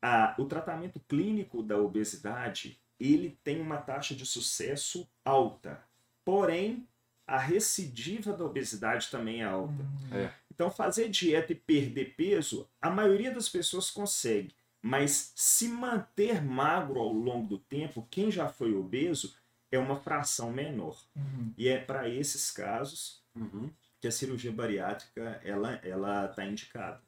A- 0.00 0.34
o 0.38 0.44
tratamento 0.44 1.00
clínico 1.08 1.62
da 1.62 1.76
obesidade 1.76 2.80
ele 3.00 3.38
tem 3.44 3.60
uma 3.60 3.76
taxa 3.78 4.14
de 4.14 4.26
sucesso 4.26 5.08
alta, 5.24 5.80
porém 6.24 6.86
a 7.26 7.36
recidiva 7.38 8.32
da 8.32 8.44
obesidade 8.44 9.08
também 9.10 9.42
é 9.42 9.44
alta. 9.44 9.84
É. 10.12 10.32
Então 10.52 10.70
fazer 10.70 11.08
dieta 11.08 11.52
e 11.52 11.56
perder 11.56 12.14
peso, 12.16 12.68
a 12.80 12.90
maioria 12.90 13.30
das 13.30 13.48
pessoas 13.48 13.90
consegue, 13.90 14.54
mas 14.82 15.32
se 15.36 15.68
manter 15.68 16.42
magro 16.42 16.98
ao 17.00 17.12
longo 17.12 17.46
do 17.48 17.58
tempo, 17.58 18.06
quem 18.10 18.30
já 18.30 18.48
foi 18.48 18.74
obeso 18.74 19.36
é 19.70 19.78
uma 19.78 19.96
fração 20.00 20.50
menor. 20.50 20.98
Uhum. 21.14 21.52
E 21.56 21.68
é 21.68 21.78
para 21.78 22.08
esses 22.08 22.50
casos 22.50 23.22
Uhum. 23.36 23.70
que 24.00 24.08
a 24.08 24.12
cirurgia 24.12 24.50
bariátrica 24.50 25.40
ela 25.44 25.72
ela 25.84 26.26
está 26.26 26.44
indicada. 26.44 27.00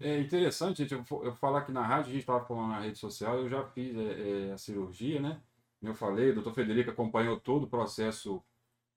É 0.00 0.18
interessante, 0.20 0.78
gente, 0.78 0.92
eu, 0.94 1.02
vou- 1.04 1.32
falar 1.36 1.60
aqui 1.60 1.72
na 1.72 1.82
rádio, 1.86 2.10
a 2.10 2.12
gente 2.12 2.20
estava 2.20 2.44
falando 2.44 2.68
na 2.70 2.80
rede 2.80 2.98
social, 2.98 3.38
eu 3.38 3.48
já 3.48 3.64
fiz 3.68 3.96
é, 3.96 4.48
é, 4.50 4.52
a 4.52 4.58
cirurgia, 4.58 5.20
né? 5.20 5.40
Eu 5.82 5.94
falei, 5.94 6.30
o 6.30 6.34
doutor 6.34 6.54
Federico 6.54 6.90
acompanhou 6.90 7.40
todo 7.40 7.64
o 7.64 7.68
processo 7.70 8.42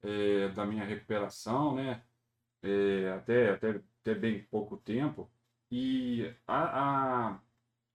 é, 0.03 0.49
da 0.49 0.65
minha 0.65 0.85
recuperação, 0.85 1.75
né? 1.75 2.03
É, 2.63 3.11
até, 3.13 3.51
até, 3.51 3.81
até 4.01 4.15
bem 4.15 4.43
pouco 4.45 4.77
tempo. 4.77 5.29
E 5.71 6.33
a, 6.47 7.31
a, 7.35 7.39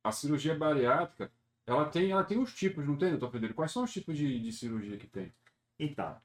a 0.05 0.12
cirurgia 0.12 0.56
bariátrica, 0.56 1.32
ela 1.66 1.87
tem, 1.87 2.11
ela 2.11 2.25
tem 2.25 2.38
os 2.38 2.55
tipos, 2.55 2.87
não 2.87 2.96
tem, 2.96 3.11
doutor 3.11 3.31
Federico? 3.32 3.56
Quais 3.56 3.72
são 3.72 3.84
os 3.84 3.93
tipos 3.93 4.16
de, 4.16 4.40
de 4.40 4.52
cirurgia 4.52 4.96
que 4.99 5.06
tem? 5.06 5.32
Então, 5.78 6.16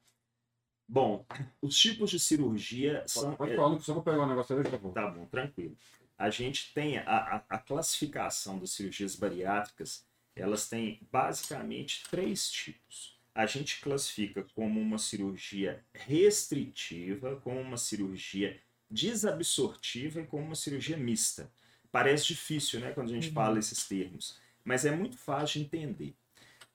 bom, 0.88 1.24
os 1.62 1.78
tipos 1.78 2.10
de 2.10 2.20
cirurgia 2.20 3.00
Pode, 3.00 3.08
são. 3.08 3.36
pode 3.36 3.52
é, 3.52 3.56
falar, 3.56 3.80
só 3.80 3.94
vou 3.94 4.02
pegar 4.02 4.22
o 4.22 4.26
negócio 4.26 4.54
ali, 4.54 4.64
por 4.64 4.72
favor. 4.72 4.92
Tá 4.92 5.10
bom, 5.10 5.26
tranquilo. 5.26 5.76
A 6.20 6.28
gente 6.28 6.74
tem 6.74 6.98
a, 6.98 7.42
a, 7.48 7.56
classificação 7.56 8.58
das 8.58 8.72
cirurgias 8.72 9.16
bariátricas, 9.16 10.04
elas 10.36 10.68
têm 10.68 11.00
basicamente 11.10 12.04
três 12.10 12.50
tipos. 12.50 13.18
A 13.34 13.46
gente 13.46 13.80
classifica 13.80 14.44
como 14.54 14.78
uma 14.78 14.98
cirurgia 14.98 15.82
restritiva, 15.94 17.36
como 17.36 17.58
uma 17.58 17.78
cirurgia 17.78 18.60
desabsortiva 18.90 20.20
e 20.20 20.26
como 20.26 20.44
uma 20.44 20.54
cirurgia 20.54 20.98
mista. 20.98 21.50
Parece 21.90 22.26
difícil, 22.26 22.80
né, 22.80 22.92
quando 22.92 23.08
a 23.08 23.14
gente 23.14 23.28
Uhum. 23.28 23.34
fala 23.34 23.58
esses 23.58 23.88
termos, 23.88 24.38
mas 24.62 24.84
é 24.84 24.90
muito 24.94 25.16
fácil 25.16 25.60
de 25.60 25.66
entender. 25.68 26.14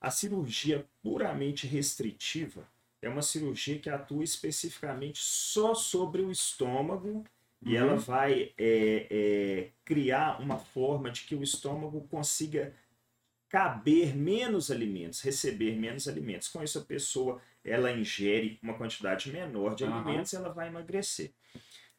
A 0.00 0.10
cirurgia 0.10 0.84
puramente 1.04 1.68
restritiva 1.68 2.68
é 3.00 3.08
uma 3.08 3.22
cirurgia 3.22 3.78
que 3.78 3.88
atua 3.88 4.24
especificamente 4.24 5.20
só 5.22 5.72
sobre 5.72 6.22
o 6.22 6.32
estômago 6.32 7.24
e 7.62 7.70
Uhum. 7.70 7.76
ela 7.76 7.96
vai 7.96 8.52
é, 8.58 9.06
é, 9.10 9.70
criar 9.84 10.40
uma 10.40 10.58
forma 10.58 11.10
de 11.10 11.22
que 11.22 11.34
o 11.34 11.42
estômago 11.42 12.06
consiga 12.08 12.74
caber 13.48 14.14
menos 14.16 14.70
alimentos, 14.70 15.20
receber 15.20 15.76
menos 15.76 16.06
alimentos. 16.08 16.48
Com 16.48 16.62
isso, 16.62 16.78
a 16.78 16.84
pessoa 16.84 17.40
ela 17.64 17.90
ingere 17.92 18.58
uma 18.62 18.74
quantidade 18.74 19.30
menor 19.30 19.74
de 19.74 19.84
alimentos 19.84 20.32
e 20.32 20.36
ela 20.36 20.50
vai 20.50 20.68
emagrecer. 20.68 21.32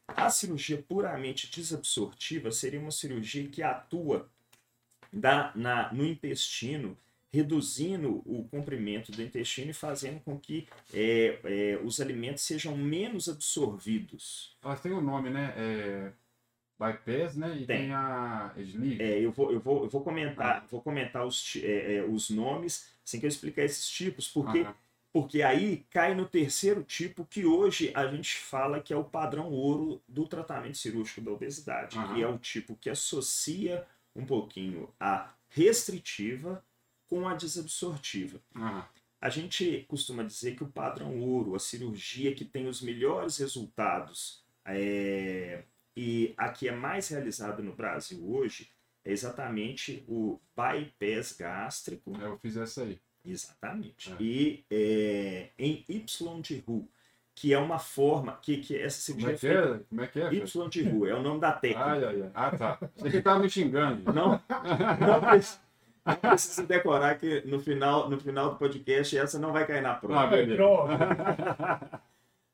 A 0.06 0.30
cirurgia 0.30 0.82
puramente 0.82 1.50
desabsortiva 1.50 2.50
seria 2.50 2.80
uma 2.80 2.90
cirurgia 2.90 3.48
que 3.48 3.62
atua 3.62 4.30
da- 5.12 5.52
na- 5.54 5.92
no 5.92 6.06
intestino, 6.06 6.96
reduzindo 7.30 8.22
o 8.24 8.48
comprimento 8.48 9.12
do 9.12 9.22
intestino 9.22 9.70
e 9.70 9.74
fazendo 9.74 10.20
com 10.20 10.38
que 10.38 10.66
é, 10.92 11.38
é, 11.44 11.80
os 11.84 12.00
alimentos 12.00 12.42
sejam 12.42 12.76
menos 12.76 13.28
absorvidos. 13.28 14.56
Elas 14.62 14.80
têm 14.80 14.92
um 14.92 15.00
nome, 15.00 15.30
né? 15.30 15.52
É... 15.56 16.12
Bypass, 16.78 17.34
né? 17.34 17.56
E 17.56 17.66
tem, 17.66 17.78
Tem. 17.80 17.92
a 17.92 18.54
sleeve. 18.56 19.02
É, 19.02 19.18
eu, 19.18 19.32
vou, 19.32 19.52
eu, 19.52 19.60
vou, 19.60 19.82
eu 19.82 19.88
vou 19.88 20.00
comentar, 20.00 20.64
vou 20.70 20.80
comentar 20.80 21.26
os, 21.26 21.56
é, 21.56 21.96
é, 21.96 22.04
os 22.04 22.30
nomes 22.30 22.88
sem 23.04 23.18
que 23.18 23.26
eu 23.26 23.28
explicar 23.28 23.64
esses 23.64 23.88
tipos, 23.88 24.28
porque, 24.28 24.60
Aham. 24.60 24.74
porque 25.12 25.42
aí 25.42 25.84
cai 25.90 26.14
no 26.14 26.24
terceiro 26.24 26.84
tipo 26.84 27.24
que 27.24 27.44
hoje 27.44 27.90
a 27.94 28.06
gente 28.06 28.36
fala 28.36 28.80
que 28.80 28.92
é 28.92 28.96
o 28.96 29.02
padrão 29.02 29.50
ouro 29.50 30.00
do 30.06 30.26
tratamento 30.28 30.76
cirúrgico 30.78 31.20
da 31.20 31.32
obesidade, 31.32 31.98
Aham. 31.98 32.14
que 32.14 32.22
é 32.22 32.28
o 32.28 32.38
tipo 32.38 32.76
que 32.76 32.88
associa 32.88 33.84
um 34.14 34.24
pouquinho 34.24 34.88
a 35.00 35.32
restritiva 35.48 36.64
com 37.08 37.26
a 37.28 37.34
desabsortiva. 37.34 38.40
Aham. 38.54 38.84
A 39.20 39.28
gente 39.30 39.84
costuma 39.88 40.22
dizer 40.22 40.54
que 40.54 40.62
o 40.62 40.68
padrão 40.68 41.18
ouro, 41.20 41.56
a 41.56 41.58
cirurgia 41.58 42.32
que 42.34 42.44
tem 42.44 42.68
os 42.68 42.80
melhores 42.80 43.38
resultados 43.38 44.44
é, 44.64 45.64
e 45.96 46.32
a 46.36 46.50
que 46.50 46.68
é 46.68 46.72
mais 46.72 47.08
realizada 47.08 47.60
no 47.60 47.74
Brasil 47.74 48.24
hoje 48.30 48.70
é 49.04 49.10
exatamente 49.10 50.04
o 50.06 50.38
bypass 50.56 51.32
gástrico. 51.32 52.12
Eu 52.20 52.38
fiz 52.38 52.56
essa 52.56 52.82
aí. 52.82 53.00
Exatamente. 53.24 54.12
É. 54.12 54.16
E 54.20 54.64
é, 54.70 55.50
em 55.58 55.84
Y 55.88 56.40
de 56.40 56.58
Ru, 56.66 56.88
que 57.34 57.52
é 57.52 57.58
uma 57.58 57.78
forma 57.78 58.36
que, 58.40 58.58
que 58.58 58.76
essa 58.76 59.12
Como 59.12 59.26
cirurgia 59.26 59.30
é 59.30 59.32
é 59.32 59.34
que 59.34 59.68
feita. 59.68 59.76
é? 59.82 59.86
Como 59.88 60.00
é 60.02 60.06
que 60.06 60.20
é? 60.20 60.34
Y 60.34 60.68
de 60.68 60.82
Ru 60.82 61.06
é 61.06 61.14
o 61.14 61.22
nome 61.22 61.40
da 61.40 61.52
técnica. 61.52 61.84
Ai, 61.84 62.04
ai. 62.04 62.30
Ah, 62.34 62.56
tá. 62.56 62.78
Você 62.96 63.10
que 63.10 63.22
tava 63.22 63.40
me 63.40 63.50
xingando. 63.50 64.12
Não, 64.12 64.40
não, 65.00 65.20
precisa, 65.28 65.60
não 66.08 66.30
precisa 66.30 66.66
decorar 66.66 67.18
que 67.18 67.42
no 67.46 67.60
final, 67.60 68.08
no 68.08 68.18
final 68.18 68.50
do 68.50 68.56
podcast 68.58 69.16
essa 69.16 69.38
não 69.38 69.52
vai 69.52 69.66
cair 69.66 69.82
na 69.82 69.94
prova. 69.94 70.22
Ah, 70.22 70.26
beleza. 70.26 70.56
Pronto. 70.56 70.88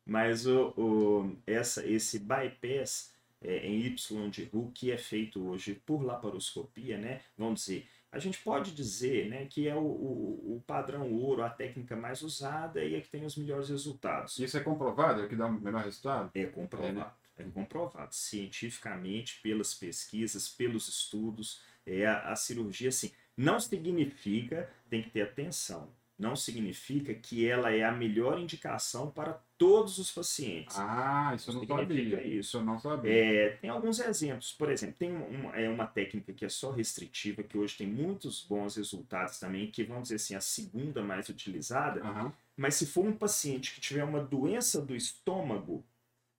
Mas 0.07 0.47
o, 0.47 0.69
o- 0.77 1.37
essa, 1.47 1.87
esse 1.87 2.19
bypass 2.19 3.13
é, 3.41 3.67
em 3.67 3.81
Y 3.87 4.31
de 4.31 4.45
Ru, 4.45 4.71
que 4.75 4.91
é 4.91 4.99
feito 4.99 5.47
hoje 5.49 5.75
por 5.87 6.03
laparoscopia, 6.03 6.99
né? 6.99 7.21
Vamos 7.37 7.61
dizer, 7.61 7.89
a 8.13 8.19
gente 8.19 8.39
pode 8.43 8.73
dizer 8.73 9.29
né, 9.29 9.47
que 9.47 9.67
é 9.67 9.75
o, 9.75 9.81
o, 9.81 10.57
o 10.57 10.65
padrão 10.67 11.11
ouro, 11.13 11.43
a 11.43 11.51
técnica 11.51 11.97
mais 11.97 12.23
usada 12.23 12.85
e 12.85 12.97
a 12.97 13.01
que 13.01 13.09
tem 13.09 13.25
os 13.25 13.37
melhores 13.37 13.69
resultados. 13.71 14.39
Isso 14.39 14.57
é 14.57 14.61
comprovado? 14.61 15.23
É 15.23 15.27
que 15.29 15.37
dá 15.37 15.47
o 15.47 15.53
melhor 15.53 15.85
resultado? 15.85 16.31
É 16.35 16.45
comprovado. 16.47 17.13
É 17.37 17.43
comprovado 17.45 18.15
cientificamente 18.15 19.41
pelas 19.43 19.75
pesquisas, 19.75 20.49
pelos 20.49 20.87
estudos. 20.89 21.61
É 21.87 22.07
a, 22.07 22.31
a 22.33 22.37
cirurgia, 22.37 22.89
assim, 22.91 23.11
não 23.37 23.59
significa, 23.61 24.71
tem 24.89 25.03
que 25.03 25.11
ter 25.11 25.23
atenção, 25.23 25.89
não 26.19 26.37
significa 26.37 27.13
que 27.15 27.47
ela 27.47 27.73
é 27.73 27.83
a 27.85 27.91
melhor 27.91 28.39
indicação 28.39 29.11
para 29.11 29.41
todos 29.59 29.99
os 29.99 30.11
pacientes. 30.11 30.77
Ah, 30.79 31.33
isso 31.35 31.51
eu 31.51 31.55
não 31.55 31.61
Significa 31.61 32.17
sabia. 32.17 32.27
isso. 32.27 32.39
Isso 32.39 32.57
eu 32.59 32.65
não 32.65 32.79
sabia. 32.79 33.13
É, 33.13 33.49
tem 33.57 33.71
alguns 33.71 33.99
exemplos, 33.99 34.53
por 34.53 34.71
exemplo, 34.71 34.95
tem 34.99 35.13
um- 35.13 35.47
um- 35.47 35.55
é 35.55 35.69
uma 35.69 35.87
técnica 35.87 36.33
que 36.33 36.45
é 36.45 36.49
só 36.49 36.71
restritiva, 36.71 37.43
que 37.43 37.59
hoje 37.59 37.77
tem 37.77 37.87
muitos 37.87 38.43
bons 38.45 38.77
resultados 38.77 39.39
também, 39.41 39.71
que 39.71 39.83
vamos 39.83 40.05
dizer 40.05 40.17
assim, 40.17 40.35
a 40.37 40.41
segunda 40.41 41.03
mais 41.03 41.29
utilizada, 41.29 42.01
Aham. 42.05 42.33
mas 42.57 42.77
se 42.77 42.87
for 42.87 43.05
um 43.05 43.17
paciente 43.17 43.75
que 43.75 43.81
tiver 43.81 44.05
uma 44.05 44.21
doença 44.21 44.81
do 44.81 44.95
estômago, 44.95 45.85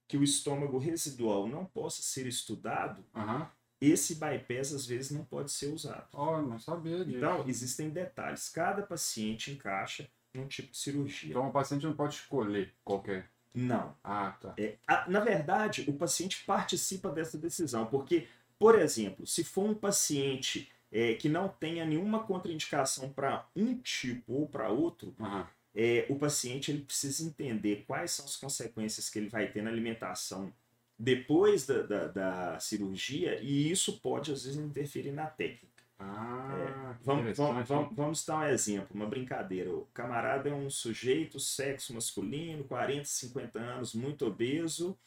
que 0.07 0.17
o 0.17 0.23
estômago 0.23 0.77
residual 0.77 1.47
não 1.47 1.65
possa 1.65 2.01
ser 2.01 2.27
estudado, 2.27 3.03
Aham. 3.13 3.49
Esse 3.81 4.15
bypass 4.15 4.73
às 4.73 4.85
vezes 4.85 5.11
não 5.11 5.23
pode 5.25 5.51
ser 5.51 5.67
usado. 5.67 6.07
Oh, 6.13 6.41
não 6.41 6.59
sabia 6.59 7.03
disso. 7.03 7.17
Então, 7.17 7.43
existem 7.47 7.89
detalhes. 7.89 8.49
Cada 8.49 8.81
paciente 8.81 9.51
encaixa 9.51 10.07
num 10.33 10.47
tipo 10.47 10.71
de 10.71 10.77
cirurgia. 10.77 11.29
Então 11.29 11.47
o 11.47 11.51
paciente 11.51 11.85
não 11.85 11.93
pode 11.95 12.15
escolher 12.15 12.73
qualquer. 12.83 13.29
Não. 13.53 13.95
Ah, 14.03 14.35
tá. 14.41 14.53
É, 14.57 14.75
a- 14.85 15.09
na 15.09 15.19
verdade, 15.21 15.85
o 15.87 15.93
paciente 15.93 16.43
participa 16.45 17.09
dessa 17.09 17.37
decisão, 17.37 17.85
porque, 17.85 18.27
por 18.59 18.77
exemplo, 18.77 19.25
se 19.25 19.43
for 19.43 19.69
um 19.69 19.73
paciente 19.75 20.69
é, 20.91 21.13
que 21.15 21.27
não 21.29 21.47
tenha 21.49 21.85
nenhuma 21.85 22.23
contraindicação 22.23 23.11
para 23.11 23.45
um 23.55 23.77
tipo 23.77 24.33
ou 24.33 24.47
para 24.47 24.69
outro, 24.69 25.13
Aham. 25.19 25.47
é, 25.73 26.05
o 26.09 26.15
paciente 26.17 26.71
ele 26.71 26.81
precisa 26.83 27.25
entender 27.25 27.83
quais 27.87 28.11
são 28.11 28.25
as 28.25 28.35
consequências 28.37 29.09
que 29.09 29.19
ele 29.19 29.27
vai 29.29 29.47
ter 29.47 29.61
na 29.61 29.69
alimentação 29.69 30.53
depois 30.97 31.65
da, 31.65 31.81
da, 31.81 32.07
da 32.07 32.59
cirurgia, 32.59 33.39
e 33.41 33.69
isso 33.69 33.99
pode, 33.99 34.31
às 34.31 34.45
vezes, 34.45 34.59
interferir 34.59 35.11
na 35.11 35.27
técnica. 35.27 35.83
Ah, 35.99 36.95
que 36.99 37.05
Vamos, 37.05 37.37
vamos, 37.37 37.67
vamos, 37.67 37.95
vamos 37.95 38.25
dar 38.25 38.39
um 38.39 38.47
exemplo, 38.47 38.89
uma 38.93 39.05
brincadeira. 39.05 39.71
O 39.71 39.85
camarada 39.93 40.49
é 40.49 40.53
um 40.53 40.69
sujeito, 40.69 41.39
sexo 41.39 41.93
masculino, 41.93 42.63
40, 42.65 43.05
50 43.05 43.59
anos, 43.59 43.93
muito 43.93 44.25
obeso, 44.25 44.97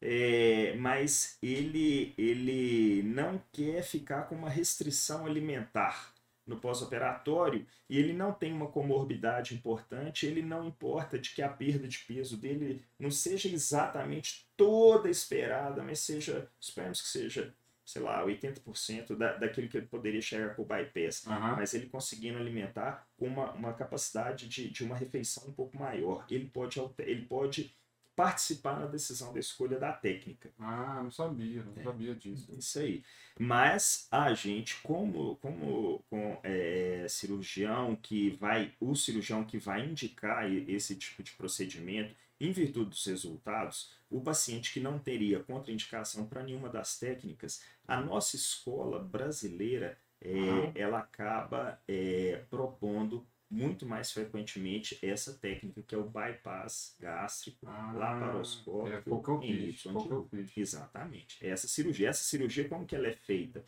é, 0.00 0.74
mas 0.76 1.36
ele, 1.42 2.14
ele 2.16 3.02
não 3.02 3.42
quer 3.52 3.82
ficar 3.82 4.22
com 4.28 4.34
uma 4.34 4.48
restrição 4.48 5.26
alimentar 5.26 6.14
no 6.50 6.60
pós-operatório 6.60 7.64
e 7.88 7.96
ele 7.96 8.12
não 8.12 8.32
tem 8.32 8.52
uma 8.52 8.66
comorbidade 8.66 9.54
importante, 9.54 10.26
ele 10.26 10.42
não 10.42 10.66
importa 10.66 11.16
de 11.18 11.30
que 11.30 11.40
a 11.40 11.48
perda 11.48 11.86
de 11.86 11.98
peso 12.00 12.36
dele 12.36 12.84
não 12.98 13.10
seja 13.10 13.48
exatamente 13.48 14.48
toda 14.56 15.08
esperada, 15.08 15.80
mas 15.82 16.00
seja, 16.00 16.50
esperamos 16.60 17.00
que 17.00 17.08
seja, 17.08 17.54
sei 17.86 18.02
lá, 18.02 18.24
80% 18.26 19.16
da, 19.16 19.36
daquilo 19.36 19.68
que 19.68 19.76
ele 19.76 19.86
poderia 19.86 20.20
chegar 20.20 20.56
com 20.56 20.62
o 20.62 20.66
bypass 20.66 21.24
Aham. 21.26 21.56
mas 21.56 21.72
ele 21.72 21.86
conseguindo 21.86 22.38
alimentar 22.38 23.06
com 23.16 23.26
uma, 23.26 23.52
uma 23.52 23.72
capacidade 23.72 24.48
de, 24.48 24.68
de 24.68 24.82
uma 24.82 24.96
refeição 24.96 25.48
um 25.48 25.52
pouco 25.52 25.78
maior. 25.78 26.26
Ele 26.28 26.46
pode, 26.46 26.80
ele 26.98 27.26
pode 27.26 27.74
participar 28.20 28.78
na 28.78 28.86
decisão 28.86 29.32
da 29.32 29.40
escolha 29.40 29.78
da 29.78 29.92
técnica. 29.92 30.50
Ah, 30.58 31.00
não 31.02 31.10
sabia, 31.10 31.62
não 31.62 31.72
É. 31.80 31.84
sabia 31.84 32.14
disso. 32.14 32.52
Isso 32.58 32.78
aí. 32.78 33.02
Mas 33.38 34.06
a 34.10 34.34
gente, 34.34 34.76
como, 34.82 35.36
como 35.36 36.04
com, 36.10 36.38
é, 36.42 37.06
cirurgião 37.08 37.96
que 37.96 38.28
vai, 38.30 38.74
o 38.78 38.94
cirurgião 38.94 39.42
que 39.42 39.56
vai 39.56 39.86
indicar 39.86 40.50
esse 40.68 40.94
tipo 40.96 41.22
de 41.22 41.32
procedimento, 41.32 42.14
em 42.38 42.52
virtude 42.52 42.90
dos 42.90 43.06
resultados, 43.06 43.90
o 44.10 44.20
paciente 44.20 44.70
que 44.72 44.80
não 44.80 44.98
teria 44.98 45.40
contraindicação 45.40 46.26
para 46.26 46.42
nenhuma 46.42 46.68
das 46.68 46.98
técnicas, 46.98 47.62
a 47.88 48.00
nossa 48.02 48.36
escola 48.36 48.98
brasileira, 49.02 49.96
é, 50.20 50.28
Aham. 50.30 50.72
ela 50.74 50.98
acaba 50.98 51.80
é, 51.88 52.42
propondo 52.50 53.26
muito 53.50 53.84
mais 53.84 54.12
frequentemente 54.12 54.98
essa 55.02 55.34
técnica 55.34 55.82
que 55.82 55.94
é 55.94 55.98
o 55.98 56.04
bypass 56.04 56.96
gástrico, 57.00 57.66
Ah, 57.66 57.92
laparoscópico 57.92 59.40
É, 59.42 59.46
em. 59.46 59.68
Y. 59.70 60.50
Exatamente. 60.56 61.44
Essa 61.44 61.66
cirurgia. 61.66 62.08
Essa 62.08 62.22
cirurgia, 62.22 62.68
como 62.68 62.86
que 62.86 62.94
ela 62.94 63.08
é 63.08 63.12
feita? 63.12 63.64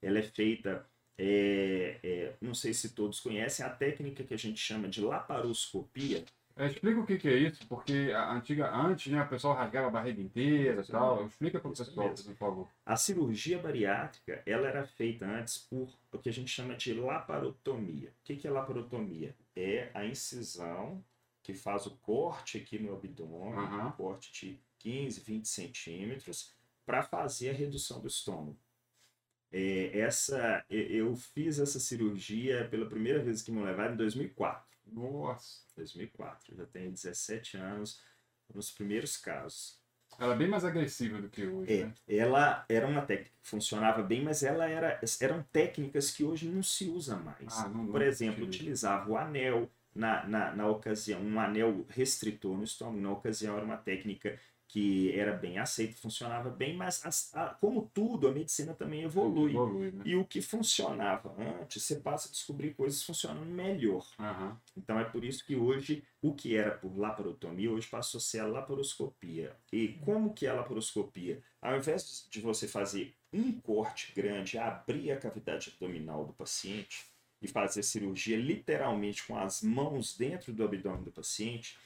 Ela 0.00 0.20
é 0.20 0.22
feita, 0.22 0.86
é, 1.18 2.00
é, 2.02 2.34
não 2.40 2.54
sei 2.54 2.72
se 2.72 2.94
todos 2.94 3.20
conhecem, 3.20 3.64
a 3.64 3.68
técnica 3.68 4.24
que 4.24 4.32
a 4.32 4.38
gente 4.38 4.58
chama 4.58 4.88
de 4.88 5.02
laparoscopia. 5.02 6.24
É, 6.56 6.66
explica 6.66 7.00
o 7.00 7.06
que, 7.06 7.16
que 7.16 7.28
é 7.28 7.36
isso, 7.36 7.66
porque 7.66 8.12
a 8.14 8.32
antiga, 8.32 8.70
antes, 8.74 9.10
né, 9.10 9.22
o 9.22 9.28
pessoal 9.28 9.54
rasgava 9.54 9.88
a 9.88 9.90
barriga 9.90 10.20
inteira 10.20 10.82
e 10.82 10.86
tal. 10.86 11.26
Explica 11.26 11.58
para 11.58 11.70
o 11.70 11.74
pessoal, 11.74 12.10
por 12.10 12.34
favor. 12.36 12.68
A 12.84 12.96
cirurgia 12.96 13.58
bariátrica, 13.58 14.42
ela 14.44 14.68
era 14.68 14.84
feita 14.84 15.24
antes 15.26 15.58
por 15.58 15.88
o 16.12 16.18
que 16.18 16.28
a 16.28 16.32
gente 16.32 16.50
chama 16.50 16.76
de 16.76 16.92
laparotomia. 16.92 18.10
O 18.10 18.12
que, 18.24 18.36
que 18.36 18.46
é 18.46 18.50
laparotomia? 18.50 19.34
É 19.56 19.90
a 19.94 20.04
incisão 20.04 21.02
que 21.42 21.54
faz 21.54 21.86
o 21.86 21.96
corte 21.98 22.58
aqui 22.58 22.78
no 22.78 22.92
abdômen, 22.92 23.54
Aham. 23.54 23.88
um 23.88 23.92
corte 23.92 24.32
de 24.32 24.60
15, 24.78 25.20
20 25.20 25.48
centímetros, 25.48 26.54
para 26.84 27.02
fazer 27.02 27.50
a 27.50 27.54
redução 27.54 28.00
do 28.00 28.08
estômago. 28.08 28.58
É, 29.52 29.98
essa, 29.98 30.64
eu 30.68 31.16
fiz 31.16 31.58
essa 31.58 31.80
cirurgia 31.80 32.68
pela 32.68 32.86
primeira 32.86 33.22
vez 33.22 33.42
que 33.42 33.50
me 33.50 33.62
levaram 33.62 33.94
em 33.94 33.96
2004. 33.96 34.69
Nossa. 34.92 35.60
2004, 35.76 36.52
eu 36.52 36.56
já 36.58 36.66
tenho 36.66 36.90
17 36.90 37.56
anos, 37.56 38.00
nos 38.54 38.70
primeiros 38.70 39.16
casos. 39.16 39.78
Ela 40.18 40.34
é 40.34 40.36
bem 40.36 40.48
mais 40.48 40.64
agressiva 40.64 41.20
do 41.22 41.28
que 41.30 41.46
hoje, 41.46 41.72
É, 41.72 41.86
né? 41.86 41.94
ela 42.08 42.64
era 42.68 42.86
uma 42.86 43.00
técnica 43.02 43.30
que 43.42 43.48
funcionava 43.48 44.02
bem, 44.02 44.22
mas 44.22 44.42
ela 44.42 44.66
era, 44.68 45.00
eram 45.20 45.42
técnicas 45.52 46.10
que 46.10 46.24
hoje 46.24 46.48
não 46.48 46.62
se 46.62 46.88
usa 46.88 47.16
mais. 47.16 47.58
Ah, 47.58 47.68
não- 47.68 47.84
não 47.84 47.92
Por 47.92 48.02
exemplo, 48.02 48.42
utiliza. 48.44 48.56
utilizava 48.58 49.10
o 49.10 49.16
anel 49.16 49.70
na, 49.94 50.26
na, 50.26 50.54
na 50.54 50.66
ocasião, 50.68 51.22
um 51.22 51.38
anel 51.40 51.86
restritor 51.88 52.56
no 52.56 52.64
estômago. 52.64 53.00
Na 53.00 53.12
ocasião 53.12 53.56
era 53.56 53.64
uma 53.64 53.76
técnica 53.76 54.38
que 54.72 55.12
era 55.18 55.32
bem 55.32 55.58
aceita, 55.58 55.94
funcionava 56.00 56.48
bem, 56.48 56.76
mas 56.76 57.04
as- 57.04 57.34
a- 57.34 57.48
como 57.60 57.90
tudo, 57.92 58.28
a 58.28 58.32
medicina 58.32 58.72
também 58.72 59.02
evolui. 59.02 59.50
Evolui, 59.50 59.90
né? 59.90 60.02
E 60.06 60.14
o 60.14 60.24
que 60.24 60.40
funcionava 60.40 61.34
antes, 61.60 61.82
você 61.82 61.96
passa 61.96 62.28
a 62.28 62.30
descobrir 62.30 62.72
coisas 62.74 63.02
funcionando 63.02 63.44
melhor. 63.44 64.06
Aham. 64.18 64.56
Então 64.76 64.98
é 65.00 65.04
por 65.04 65.24
isso 65.24 65.44
que 65.44 65.56
hoje 65.56 66.04
o 66.22 66.32
que 66.32 66.56
era 66.56 66.70
por 66.70 66.96
laparotomia 66.96 67.68
hoje 67.70 67.88
passou 67.88 68.18
a 68.18 68.22
ser 68.22 68.38
a 68.38 68.46
laparoscopia. 68.46 69.56
E 69.72 69.88
como 70.04 70.32
que 70.32 70.46
é 70.46 70.50
a 70.50 70.54
laparoscopia? 70.54 71.42
Ao 71.60 71.76
invés 71.76 72.26
de 72.30 72.40
você 72.40 72.68
fazer 72.68 73.12
um 73.32 73.52
corte 73.60 74.12
grande, 74.14 74.56
abrir 74.56 75.10
a 75.10 75.16
cavidade 75.16 75.70
abdominal 75.74 76.24
do 76.24 76.32
paciente 76.32 77.06
e 77.42 77.48
fazer 77.48 77.82
cirurgia 77.82 78.36
literalmente 78.36 79.26
com 79.26 79.36
as 79.36 79.62
mãos 79.62 80.16
dentro 80.16 80.52
do 80.52 80.62
abdômen 80.62 81.02
do 81.02 81.10
paciente, 81.10 81.76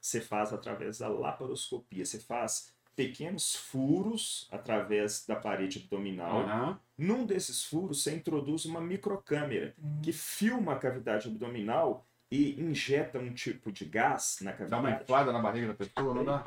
você 0.00 0.20
faz 0.20 0.52
através 0.52 0.98
da 0.98 1.08
laparoscopia. 1.08 2.04
Você 2.04 2.18
faz 2.18 2.72
pequenos 2.96 3.54
furos 3.54 4.46
através 4.50 5.24
da 5.26 5.36
parede 5.36 5.78
abdominal. 5.78 6.40
Aham. 6.40 6.80
Num 6.96 7.24
desses 7.24 7.64
furos, 7.64 8.02
você 8.02 8.14
introduz 8.14 8.64
uma 8.64 8.80
microcâmera 8.80 9.74
que 10.02 10.12
filma 10.12 10.72
a 10.72 10.78
cavidade 10.78 11.28
abdominal 11.28 12.06
e 12.30 12.60
injeta 12.60 13.18
um 13.18 13.32
tipo 13.32 13.72
de 13.72 13.84
gás 13.84 14.38
na 14.42 14.52
Dá 14.52 14.66
uma 14.78 14.82
cavidade. 14.82 15.02
inflada 15.02 15.32
na 15.32 15.38
barriga 15.40 15.68
da 15.68 15.74
pessoa, 15.74 16.14
não 16.14 16.24
dá? 16.24 16.44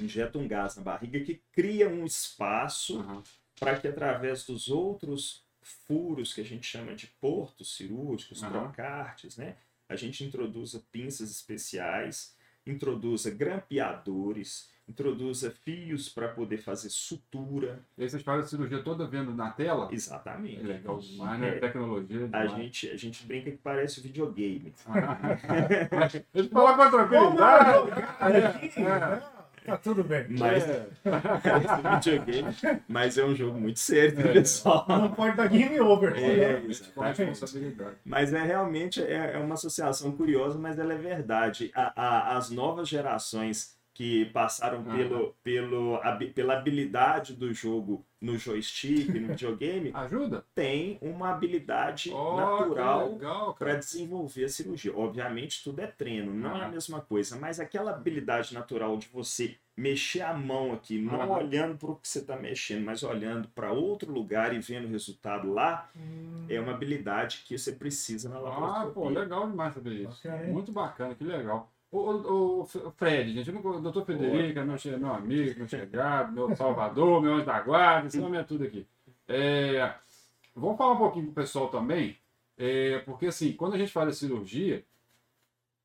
Injeta 0.00 0.38
um 0.38 0.46
gás 0.48 0.76
na 0.76 0.82
barriga 0.82 1.20
que 1.20 1.40
cria 1.52 1.88
um 1.88 2.04
espaço 2.04 3.00
Aham. 3.00 3.22
para 3.58 3.78
que 3.78 3.88
através 3.88 4.44
dos 4.44 4.68
outros 4.68 5.44
furos 5.62 6.32
que 6.32 6.40
a 6.40 6.44
gente 6.44 6.66
chama 6.66 6.94
de 6.94 7.06
portos 7.20 7.76
cirúrgicos, 7.76 8.42
Aham. 8.42 8.50
trocartes, 8.50 9.36
né? 9.36 9.56
a 9.88 9.94
gente 9.94 10.24
introduza 10.24 10.82
pinças 10.90 11.30
especiais, 11.30 12.35
introduza 12.66 13.30
grampeadores, 13.30 14.70
introduza 14.88 15.50
fios 15.50 16.08
para 16.08 16.28
poder 16.28 16.58
fazer 16.58 16.90
sutura. 16.90 17.80
E 17.98 18.02
aí 18.02 18.08
vocês 18.08 18.22
fazem 18.22 18.44
a 18.44 18.46
cirurgia 18.46 18.82
toda 18.82 19.06
vendo 19.06 19.34
na 19.34 19.50
tela? 19.50 19.88
Exatamente. 19.92 20.60
É 20.60 20.66
legal 20.66 20.98
demais, 20.98 21.40
né? 21.40 21.48
É. 21.48 21.58
Tecnologia. 21.58 22.28
A 22.32 22.46
gente, 22.46 22.88
a 22.90 22.96
gente 22.96 23.26
brinca 23.26 23.50
que 23.50 23.58
parece 23.58 24.00
videogame. 24.00 24.72
Deixa 25.90 26.24
eu 26.34 26.48
falar 26.48 26.76
com 26.76 26.82
a 26.82 26.90
tranquilidade. 26.90 27.90
aqui. 28.44 28.80
É. 28.80 29.35
Tá 29.66 29.76
tudo 29.76 30.04
bem. 30.04 30.26
Mas 30.30 30.64
É. 30.68 30.86
videogame, 32.00 32.54
mas 32.88 33.18
é 33.18 33.24
um 33.24 33.34
jogo 33.34 33.58
muito 33.60 33.78
sério, 33.78 34.18
É. 34.20 34.32
pessoal? 34.32 34.84
Não 34.88 35.10
pode 35.12 35.36
dar 35.36 35.48
game 35.48 35.78
over. 35.80 36.14
É, 36.16 36.60
responsabilidade. 37.12 37.96
Mas 38.04 38.32
é 38.32 38.42
realmente 38.42 39.02
é, 39.02 39.32
é 39.34 39.38
uma 39.38 39.54
associação 39.54 40.12
curiosa, 40.12 40.58
mas 40.58 40.78
ela 40.78 40.92
é 40.92 40.98
verdade. 40.98 41.70
A- 41.74 41.92
a- 41.96 42.36
as 42.36 42.50
novas 42.50 42.88
gerações 42.88 43.75
que 43.96 44.26
passaram 44.26 44.80
Aham. 44.80 44.90
pelo, 44.92 45.34
pelo, 45.42 45.96
habi- 46.02 46.30
pela 46.30 46.58
habilidade 46.58 47.34
do 47.34 47.52
jogo 47.54 48.04
no 48.20 48.36
joystick, 48.36 49.08
no 49.14 49.28
videogame, 49.32 49.90
Ajuda? 49.94 50.44
têm 50.54 50.98
uma 51.00 51.30
habilidade 51.30 52.10
que 52.10 52.36
natural 52.36 53.18
para 53.58 53.74
desenvolver 53.76 54.44
a 54.44 54.48
cirurgia. 54.50 54.94
Obviamente, 54.94 55.64
tudo 55.64 55.80
é 55.80 55.86
treino, 55.86 56.34
não 56.34 56.54
é 56.54 56.64
a 56.64 56.68
mesma 56.68 57.00
coisa, 57.00 57.36
mas 57.38 57.58
aquela 57.58 57.92
habilidade 57.92 58.52
natural 58.52 58.98
de 58.98 59.08
você 59.08 59.56
mexer 59.74 60.20
a 60.20 60.34
mão 60.34 60.74
aqui, 60.74 60.98
não 60.98 61.14
Aham. 61.22 61.38
olhando 61.38 61.78
para 61.78 61.90
o 61.90 61.96
que 61.96 62.06
você 62.06 62.18
está 62.18 62.36
mexendo, 62.36 62.84
mas 62.84 63.02
olhando 63.02 63.48
para 63.48 63.72
outro 63.72 64.12
lugar 64.12 64.54
e 64.54 64.58
vendo 64.58 64.84
o 64.86 64.90
resultado 64.90 65.50
lá, 65.50 65.88
Hum, 65.96 66.44
é 66.50 66.60
uma 66.60 66.72
habilidade 66.72 67.44
que 67.46 67.56
você 67.58 67.72
precisa 67.72 68.28
na 68.28 68.36
Ah, 68.36 68.40
laparoscopia. 68.40 68.92
pô, 68.92 69.08
legal 69.08 69.48
demais 69.48 69.72
saber 69.72 69.92
isso. 69.94 70.28
Hein? 70.28 70.52
Muito 70.52 70.70
bacana, 70.70 71.14
que 71.14 71.24
legal. 71.24 71.70
O, 71.90 72.62
o, 72.62 72.66
Fred, 72.96 73.32
gente, 73.32 73.50
o 73.50 73.80
doutor 73.80 74.04
Federico 74.04 74.58
é 74.58 74.64
meu, 74.64 74.98
meu 74.98 75.14
amigo, 75.14 75.58
meu 75.58 75.68
chegado, 75.68 76.32
meu 76.32 76.54
salvador, 76.56 77.22
meu 77.22 77.34
anjo 77.34 77.46
da 77.46 77.60
guarda, 77.60 78.08
esse 78.08 78.18
nome 78.18 78.36
é 78.36 78.42
tudo 78.42 78.64
aqui. 78.64 78.86
É, 79.28 79.94
vamos 80.54 80.76
falar 80.76 80.92
um 80.92 80.98
pouquinho 80.98 81.26
pro 81.26 81.34
pessoal 81.34 81.68
também, 81.68 82.18
é, 82.58 82.98
porque 83.00 83.26
assim, 83.26 83.52
quando 83.52 83.74
a 83.74 83.78
gente 83.78 83.92
faz 83.92 84.08
a 84.08 84.12
cirurgia, 84.12 84.84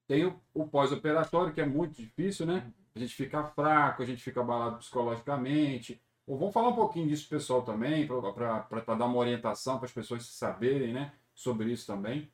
tem 0.07 0.25
o, 0.25 0.37
o 0.53 0.67
pós-operatório, 0.67 1.53
que 1.53 1.61
é 1.61 1.65
muito 1.65 1.95
difícil, 1.95 2.45
né? 2.45 2.69
A 2.93 2.99
gente 2.99 3.15
fica 3.15 3.43
fraco, 3.45 4.03
a 4.03 4.05
gente 4.05 4.21
fica 4.21 4.41
abalado 4.41 4.77
psicologicamente. 4.77 6.01
Ou 6.27 6.37
vamos 6.37 6.53
falar 6.53 6.69
um 6.69 6.75
pouquinho 6.75 7.07
disso 7.07 7.27
pro 7.27 7.37
pessoal 7.37 7.61
também, 7.61 8.05
para 8.05 8.95
dar 8.95 9.05
uma 9.05 9.17
orientação 9.17 9.77
para 9.77 9.85
as 9.85 9.93
pessoas 9.93 10.25
saberem, 10.25 10.93
né? 10.93 11.13
Sobre 11.33 11.71
isso 11.71 11.87
também. 11.87 12.29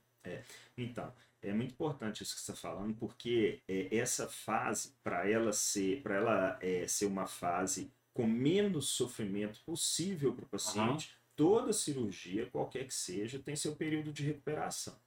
Então, 0.75 1.11
é 1.41 1.53
muito 1.53 1.71
importante 1.71 2.23
isso 2.23 2.35
que 2.35 2.41
você 2.41 2.51
está 2.51 2.69
falando, 2.69 2.95
porque 2.95 3.61
é, 3.67 3.95
essa 3.95 4.27
fase, 4.27 4.93
para 5.03 5.29
ela 5.29 5.53
ser, 5.53 6.01
para 6.01 6.15
ela 6.15 6.59
é, 6.61 6.87
ser 6.87 7.05
uma 7.05 7.27
fase 7.27 7.91
com 8.13 8.25
menos 8.25 8.89
sofrimento 8.89 9.61
possível 9.63 10.33
para 10.33 10.45
o 10.45 10.49
paciente, 10.49 11.15
toda 11.35 11.71
cirurgia, 11.71 12.47
qualquer 12.47 12.87
que 12.87 12.93
seja, 12.93 13.37
tem 13.39 13.55
seu 13.55 13.75
período 13.75 14.11
de 14.11 14.23
recuperação. 14.23 14.99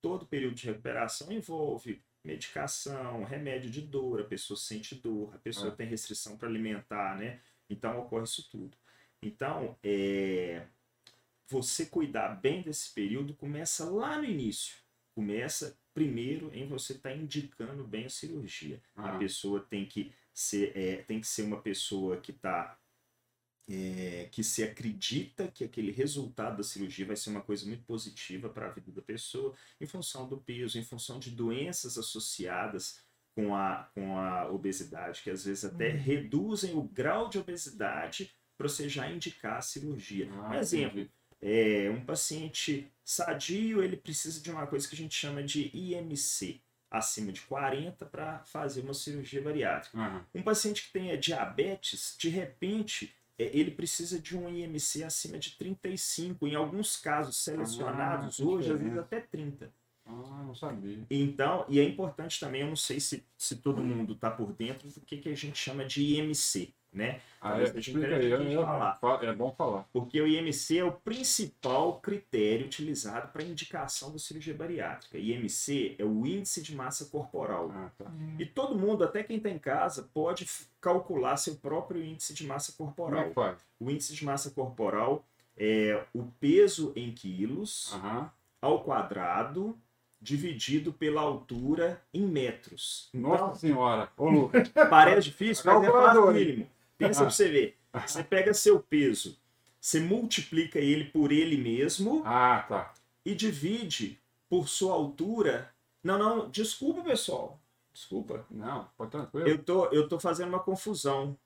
Todo 0.00 0.26
período 0.26 0.54
de 0.54 0.66
recuperação 0.66 1.32
envolve 1.32 2.00
medicação, 2.24 3.24
remédio 3.24 3.70
de 3.70 3.80
dor, 3.80 4.20
a 4.20 4.24
pessoa 4.24 4.56
sente 4.56 4.94
dor, 4.94 5.34
a 5.34 5.38
pessoa 5.38 5.72
É. 5.72 5.76
tem 5.76 5.86
restrição 5.86 6.36
para 6.36 6.48
alimentar, 6.48 7.16
né? 7.18 7.40
Então 7.68 7.98
ocorre 7.98 8.24
isso 8.24 8.48
tudo. 8.50 8.76
Então, 9.22 9.76
é, 9.82 10.66
você 11.48 11.86
cuidar 11.86 12.40
bem 12.40 12.62
desse 12.62 12.92
período 12.94 13.34
começa 13.34 13.84
lá 13.90 14.16
no 14.16 14.24
início. 14.24 14.76
Começa 15.14 15.78
primeiro 15.92 16.50
em 16.54 16.66
você 16.66 16.92
estar 16.94 17.14
indicando 17.14 17.84
bem 17.86 18.06
a 18.06 18.10
cirurgia. 18.10 18.80
A 18.96 19.16
Ah. 19.16 19.18
pessoa 19.18 19.60
tem 19.60 19.86
que 19.86 20.12
ser, 20.32 20.76
é, 20.76 20.96
tem 21.02 21.20
que 21.20 21.26
ser 21.26 21.42
uma 21.42 21.60
pessoa 21.60 22.20
que 22.20 22.30
está 22.30 22.76
que 24.32 24.42
se 24.42 24.64
acredita 24.64 25.46
que 25.48 25.62
aquele 25.62 25.92
resultado 25.92 26.56
da 26.56 26.62
cirurgia 26.64 27.06
vai 27.06 27.14
ser 27.14 27.30
uma 27.30 27.40
coisa 27.40 27.64
muito 27.66 27.84
positiva 27.84 28.48
para 28.48 28.66
a 28.66 28.70
vida 28.70 28.90
da 28.90 29.00
pessoa, 29.00 29.54
em 29.80 29.86
função 29.86 30.28
do 30.28 30.38
peso, 30.38 30.76
em 30.76 30.82
função 30.82 31.20
de 31.20 31.30
doenças 31.30 31.96
associadas 31.96 33.00
com 33.32 33.54
a, 33.54 33.84
com 33.94 34.18
a 34.18 34.50
obesidade, 34.50 35.22
que 35.22 35.30
às 35.30 35.44
vezes 35.44 35.64
até 35.64 35.92
Uhum. 35.92 35.98
reduzem 35.98 36.74
o 36.74 36.82
grau 36.82 37.28
de 37.28 37.38
obesidade 37.38 38.34
para 38.58 38.68
você 38.68 38.88
já 38.88 39.08
indicar 39.08 39.58
a 39.58 39.62
cirurgia. 39.62 40.28
Ah, 40.32 40.50
um 40.50 40.54
exemplo. 40.54 41.08
É, 41.42 41.90
um 41.90 42.04
paciente 42.04 42.90
sadio, 43.04 43.82
ele 43.82 43.96
precisa 43.96 44.40
de 44.40 44.50
uma 44.50 44.66
coisa 44.66 44.86
que 44.86 44.94
a 44.94 44.98
gente 44.98 45.14
chama 45.14 45.42
de 45.42 45.70
IMC, 45.74 46.60
acima 46.90 47.32
de 47.32 47.40
40 47.42 48.04
para 48.06 48.40
fazer 48.40 48.82
uma 48.82 48.94
cirurgia 48.94 49.40
bariátrica. 49.40 49.98
Aham. 49.98 50.26
Um 50.34 50.42
paciente 50.42 50.84
que 50.84 50.92
tenha 50.92 51.16
diabetes, 51.16 52.16
de 52.18 52.28
repente, 52.28 53.14
é, 53.38 53.50
ele 53.56 53.70
precisa 53.70 54.18
de 54.18 54.36
um 54.36 54.48
IMC 54.48 55.02
acima 55.02 55.38
de 55.38 55.52
35, 55.52 56.46
em 56.46 56.54
alguns 56.54 56.96
casos 56.96 57.36
selecionados 57.36 58.36
que 58.36 58.42
hoje, 58.42 58.72
às 58.72 58.78
vezes 58.78 58.98
até 58.98 59.20
30. 59.20 59.72
Ah, 60.04 60.42
não 60.44 60.54
sabia. 60.54 61.06
Então, 61.08 61.64
e 61.68 61.78
é 61.78 61.84
importante 61.84 62.40
também, 62.40 62.62
eu 62.62 62.66
não 62.66 62.76
sei 62.76 62.98
se, 62.98 63.24
se 63.38 63.56
todo 63.56 63.82
mundo 63.82 64.14
está 64.14 64.30
por 64.30 64.52
dentro 64.52 64.88
do 64.88 65.00
que, 65.00 65.18
que 65.18 65.28
a 65.28 65.36
gente 65.36 65.56
chama 65.56 65.84
de 65.84 66.02
IMC, 66.02 66.74
né? 66.92 67.20
Ah, 67.40 67.58
é, 67.60 67.64
explica 67.78 68.16
aí. 68.16 68.30
eu- 68.30 68.62
falar. 68.64 68.98
fa- 69.00 69.20
é 69.22 69.32
bom 69.32 69.52
falar. 69.56 69.84
Porque 69.92 70.20
o 70.20 70.26
IMC 70.26 70.78
é 70.78 70.84
o 70.84 70.92
principal 70.92 72.00
critério 72.00 72.66
utilizado 72.66 73.28
para 73.28 73.42
indicação 73.42 74.12
da 74.12 74.18
cirurgia 74.18 74.52
bariátrica. 74.52 75.16
IMC 75.16 75.96
é 75.98 76.04
o 76.04 76.26
índice 76.26 76.60
de 76.62 76.74
massa 76.74 77.06
corporal. 77.06 77.70
Ah, 77.74 77.90
tá. 77.96 78.06
E 78.38 78.44
todo 78.44 78.76
mundo, 78.78 79.04
até 79.04 79.22
quem 79.22 79.36
está 79.38 79.48
em 79.48 79.58
casa, 79.58 80.08
pode 80.12 80.46
calcular 80.80 81.36
seu 81.36 81.54
próprio 81.56 82.02
índice 82.04 82.34
de 82.34 82.46
massa 82.46 82.72
Como 82.76 82.90
é 82.90 82.92
corporal. 82.94 83.30
faz? 83.32 83.58
O 83.78 83.90
índice 83.90 84.14
de 84.14 84.24
massa 84.24 84.50
corporal 84.50 85.24
é 85.56 86.02
o 86.14 86.24
peso 86.40 86.92
em 86.96 87.12
quilos 87.12 87.94
ao 88.60 88.82
quadrado 88.82 89.78
dividido 90.20 90.92
pela 90.92 91.22
altura 91.22 92.02
em 92.12 92.26
metros. 92.26 93.08
Nossa 93.14 93.58
senhora. 93.60 94.10
Ô. 94.18 94.50
Então, 94.52 94.60
parece 94.90 95.28
difícil, 95.28 95.64
mas 95.64 95.82
é 95.82 95.86
Calculadora. 95.86 96.38
fácil. 96.38 96.66
Pensa 97.08 97.20
pra 97.22 97.30
você 97.30 97.48
ver. 97.48 97.76
Você 98.06 98.22
pega 98.22 98.54
seu 98.54 98.78
peso, 98.80 99.36
você 99.80 99.98
multiplica 100.00 100.78
ele 100.78 101.04
por 101.06 101.32
ele 101.32 101.56
mesmo 101.56 102.22
Ah, 102.24 102.64
tá. 102.68 102.94
e 103.24 103.34
divide 103.34 104.18
por 104.48 104.68
sua 104.68 104.94
altura. 104.94 105.70
Não, 106.02 106.18
não, 106.18 106.48
desculpa, 106.50 107.02
pessoal. 107.02 107.58
Desculpa. 107.92 108.46
Não, 108.50 108.88
pode 108.96 109.10
tranquilo. 109.10 109.48
Eu 109.48 109.58
tô, 109.58 109.86
eu 109.86 110.08
tô 110.08 110.20
fazendo 110.20 110.48
uma 110.50 110.60
confusão. 110.60 111.36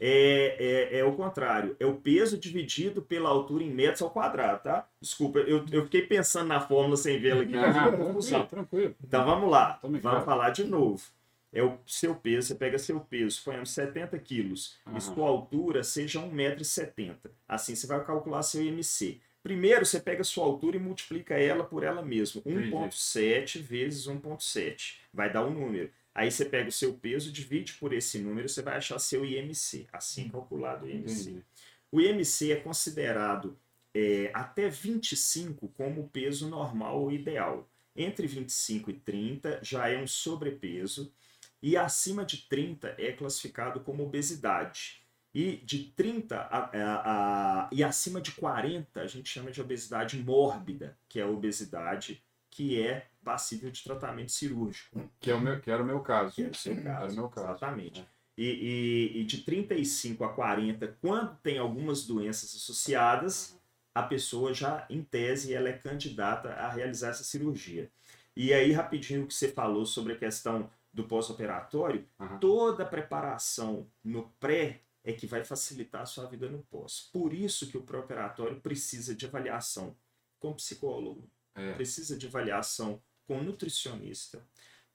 É, 0.00 0.92
é, 0.94 0.98
é 1.00 1.04
o 1.04 1.16
contrário. 1.16 1.76
É 1.80 1.84
o 1.84 1.96
peso 1.96 2.38
dividido 2.38 3.02
pela 3.02 3.28
altura 3.28 3.64
em 3.64 3.70
metros 3.70 4.00
ao 4.02 4.10
quadrado, 4.10 4.62
tá? 4.62 4.88
Desculpa, 5.00 5.40
eu, 5.40 5.64
eu 5.72 5.82
fiquei 5.84 6.02
pensando 6.02 6.46
na 6.46 6.60
fórmula 6.60 6.96
sem 6.96 7.18
vê-la 7.18 7.42
aqui, 7.42 7.52
mas 7.56 7.76
Ah, 7.76 7.88
uma 7.88 7.96
tranquilo, 7.98 8.46
tranquilo. 8.46 8.94
Então 9.02 9.24
vamos 9.24 9.50
lá. 9.50 9.80
Vamos 9.82 10.24
falar 10.24 10.50
de 10.50 10.62
novo. 10.62 11.02
É 11.52 11.62
o 11.62 11.78
seu 11.86 12.14
peso, 12.14 12.48
você 12.48 12.54
pega 12.54 12.78
seu 12.78 13.00
peso, 13.00 13.36
suponhamos 13.36 13.70
70 13.70 14.18
quilos, 14.18 14.76
Aham. 14.86 14.98
e 14.98 15.00
sua 15.00 15.28
altura 15.28 15.82
seja 15.82 16.20
1,70m. 16.20 17.16
Assim 17.48 17.74
você 17.74 17.86
vai 17.86 18.04
calcular 18.04 18.42
seu 18.42 18.62
IMC. 18.62 19.20
Primeiro, 19.42 19.86
você 19.86 19.98
pega 19.98 20.22
sua 20.24 20.44
altura 20.44 20.76
e 20.76 20.80
multiplica 20.80 21.34
ela 21.34 21.64
por 21.64 21.82
ela 21.82 22.02
mesma. 22.02 22.42
Entendi. 22.44 22.70
1,7 22.70 23.60
vezes 23.62 24.06
1,7. 24.06 24.98
Vai 25.12 25.32
dar 25.32 25.46
um 25.46 25.50
número. 25.50 25.90
Aí 26.14 26.30
você 26.30 26.44
pega 26.44 26.68
o 26.68 26.72
seu 26.72 26.94
peso, 26.94 27.32
divide 27.32 27.74
por 27.74 27.92
esse 27.92 28.18
número, 28.18 28.48
você 28.48 28.60
vai 28.60 28.76
achar 28.76 28.98
seu 28.98 29.24
IMC. 29.24 29.86
Assim 29.92 30.28
calculado 30.28 30.84
o 30.84 30.90
IMC. 30.90 31.30
Entendi. 31.30 31.44
O 31.90 32.00
IMC 32.00 32.52
é 32.52 32.56
considerado 32.56 33.56
é, 33.94 34.30
até 34.34 34.68
25 34.68 35.68
como 35.68 36.02
o 36.02 36.08
peso 36.08 36.48
normal 36.48 37.00
ou 37.00 37.12
ideal. 37.12 37.70
Entre 37.96 38.26
25 38.26 38.90
e 38.90 38.94
30 38.94 39.60
já 39.62 39.88
é 39.88 39.96
um 39.96 40.06
sobrepeso. 40.06 41.12
E 41.62 41.76
acima 41.76 42.24
de 42.24 42.38
30 42.48 42.94
é 42.98 43.12
classificado 43.12 43.80
como 43.80 44.04
obesidade. 44.04 45.02
E 45.34 45.56
de 45.64 45.84
30 45.94 46.36
a, 46.36 46.58
a- 46.58 47.62
a- 47.64 47.68
e 47.70 47.84
acima 47.84 48.20
de 48.20 48.32
40 48.32 49.00
a 49.00 49.06
gente 49.06 49.28
chama 49.28 49.50
de 49.50 49.60
obesidade 49.60 50.16
mórbida, 50.18 50.96
que 51.08 51.20
é 51.20 51.22
a 51.22 51.28
obesidade 51.28 52.22
que 52.50 52.80
é 52.80 53.06
passível 53.22 53.70
de 53.70 53.82
tratamento 53.84 54.32
cirúrgico. 54.32 55.08
Que, 55.20 55.30
é 55.30 55.34
o 55.34 55.40
meu, 55.40 55.60
que 55.60 55.70
era 55.70 55.82
o 55.82 55.86
meu 55.86 56.00
caso. 56.00 56.34
Que 56.34 56.44
é 56.44 56.48
o 56.48 56.54
seu 56.54 56.72
Era 56.72 56.82
caso. 56.82 57.12
o 57.12 57.16
meu 57.20 57.28
caso. 57.28 57.46
Exatamente. 57.48 58.04
E, 58.36 58.44
e- 59.14 59.20
e 59.20 59.24
de 59.24 59.38
35 59.42 60.24
a 60.24 60.32
40, 60.32 60.96
quando 61.00 61.36
tem 61.42 61.58
algumas 61.58 62.04
doenças 62.06 62.54
associadas, 62.54 63.58
a 63.94 64.02
pessoa 64.02 64.54
já, 64.54 64.86
em 64.88 65.02
tese, 65.02 65.52
ela 65.52 65.68
é 65.68 65.72
candidata 65.72 66.50
a 66.50 66.70
realizar 66.70 67.08
essa 67.10 67.24
cirurgia. 67.24 67.90
E 68.36 68.54
aí, 68.54 68.72
rapidinho, 68.72 69.24
o 69.24 69.26
que 69.26 69.34
você 69.34 69.48
falou 69.48 69.84
sobre 69.84 70.12
a 70.12 70.16
questão 70.16 70.70
do 70.98 71.04
pós-operatório, 71.04 72.04
Aham. 72.18 72.38
toda 72.38 72.82
a 72.82 72.86
preparação 72.86 73.88
no 74.02 74.28
pré 74.40 74.82
é 75.04 75.12
que 75.12 75.28
vai 75.28 75.44
facilitar 75.44 76.02
a 76.02 76.06
sua 76.06 76.26
vida 76.26 76.48
no 76.48 76.62
pós. 76.64 77.08
Por 77.12 77.32
isso 77.32 77.68
que 77.68 77.78
o 77.78 77.82
pré-operatório 77.82 78.60
precisa 78.60 79.14
de 79.14 79.24
avaliação 79.24 79.96
com 80.40 80.52
psicólogo, 80.54 81.30
É. 81.54 81.74
precisa 81.74 82.16
de 82.16 82.26
avaliação 82.26 83.00
com 83.28 83.40
nutricionista, 83.42 84.44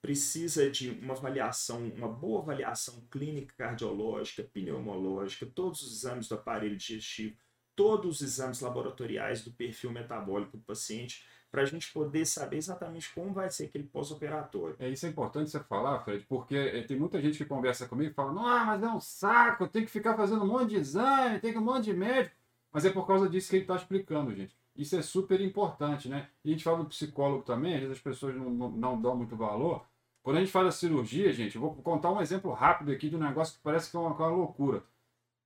precisa 0.02 0.70
de 0.70 0.89
uma 0.89 1.13
avaliação, 1.13 1.88
uma 1.96 2.10
boa 2.10 2.42
avaliação 2.42 3.08
clínica 3.10 3.54
cardiológica, 3.58 4.44
pneumológica, 4.44 5.46
todos 5.46 5.82
os 5.82 5.94
exames 5.94 6.28
do 6.28 6.36
aparelho 6.36 6.76
digestivo, 6.76 7.38
todos 7.76 8.18
os 8.18 8.22
exames 8.22 8.60
laboratoriais 8.60 9.42
do 9.42 9.52
perfil 9.54 9.92
metabólico 9.92 10.58
do 10.58 10.63
paciente, 10.63 11.26
para 11.54 11.62
a 11.62 11.66
gente 11.66 11.94
poder 11.94 12.26
saber 12.26 12.58
exatamente 12.58 13.13
como 13.13 13.32
vai 13.32 13.48
ser 13.52 13.66
aquele 13.66 13.84
pós-operatório. 13.84 14.76
É, 14.80 14.89
isso 14.89 15.06
é 15.06 15.10
importante 15.10 15.52
você 15.52 15.60
falar, 15.60 16.00
Fred, 16.00 16.26
porque 16.28 16.56
é, 16.56 16.82
tem 16.82 16.98
muita 16.98 17.22
gente 17.22 17.38
que 17.38 17.46
conversa 17.46 17.88
comigo 17.88 18.10
e 18.10 18.13
fala, 18.13 18.34
não, 18.34 18.66
mas 18.66 18.82
é 18.82 18.88
um 18.88 19.00
saco, 19.00 19.68
tem 19.68 19.86
que 19.86 19.92
ficar 19.92 20.18
fazendo 20.18 20.42
um 20.42 20.48
monte 20.48 20.70
de 20.72 20.78
exame, 20.78 21.39
tem 21.39 21.52
que 21.52 21.60
um 21.60 21.63
monte 21.63 21.84
de 21.86 21.94
médico. 21.94 22.36
Mas 22.72 22.86
é 22.86 22.89
por 22.89 23.06
causa 23.06 23.30
disso 23.30 23.52
que 23.52 23.58
ele 23.58 23.66
está 23.66 23.76
explicando, 23.76 24.34
gente. 24.34 24.58
Isso 24.76 24.96
é 24.96 25.04
super 25.04 25.39
importante, 25.42 26.10
né? 26.10 26.28
E 26.44 26.50
a 26.50 26.52
gente 26.54 26.63
fala 26.63 26.80
do 26.80 26.86
psicólogo 26.86 27.44
também, 27.44 27.76
às 27.76 27.82
vezes 27.82 27.98
as 27.98 28.02
pessoas 28.02 28.36
não, 28.36 28.50
não, 28.50 28.72
não 28.72 29.00
dão 29.00 29.16
muito 29.16 29.36
valor. 29.36 29.86
Quando 30.24 30.38
a 30.38 30.39
gente 30.39 30.52
faz 30.52 30.66
a 30.66 30.72
cirurgia, 30.72 31.32
gente, 31.32 31.60
vou 31.60 31.76
contar 31.76 32.12
um 32.12 32.20
exemplo 32.20 32.52
rápido 32.52 32.92
aqui 32.92 33.10
de 33.10 33.16
um 33.16 33.20
negócio 33.20 33.54
que 33.54 33.62
parece 33.62 33.92
que 33.92 33.96
é 33.96 34.00
uma, 34.00 34.10
é 34.10 34.13
uma 34.13 34.28
loucura. 34.30 34.82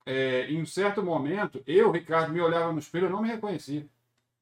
É, 0.06 0.50
em 0.50 0.62
um 0.62 0.65
certo 0.65 1.04
momento, 1.04 1.62
eu, 1.67 1.91
Ricardo, 1.91 2.32
me 2.32 2.39
olhava 2.39 2.72
no 2.72 2.80
espelho, 2.80 3.08
eu 3.08 3.10
não 3.10 3.22
me 3.22 3.28
reconhecia. 3.28 3.86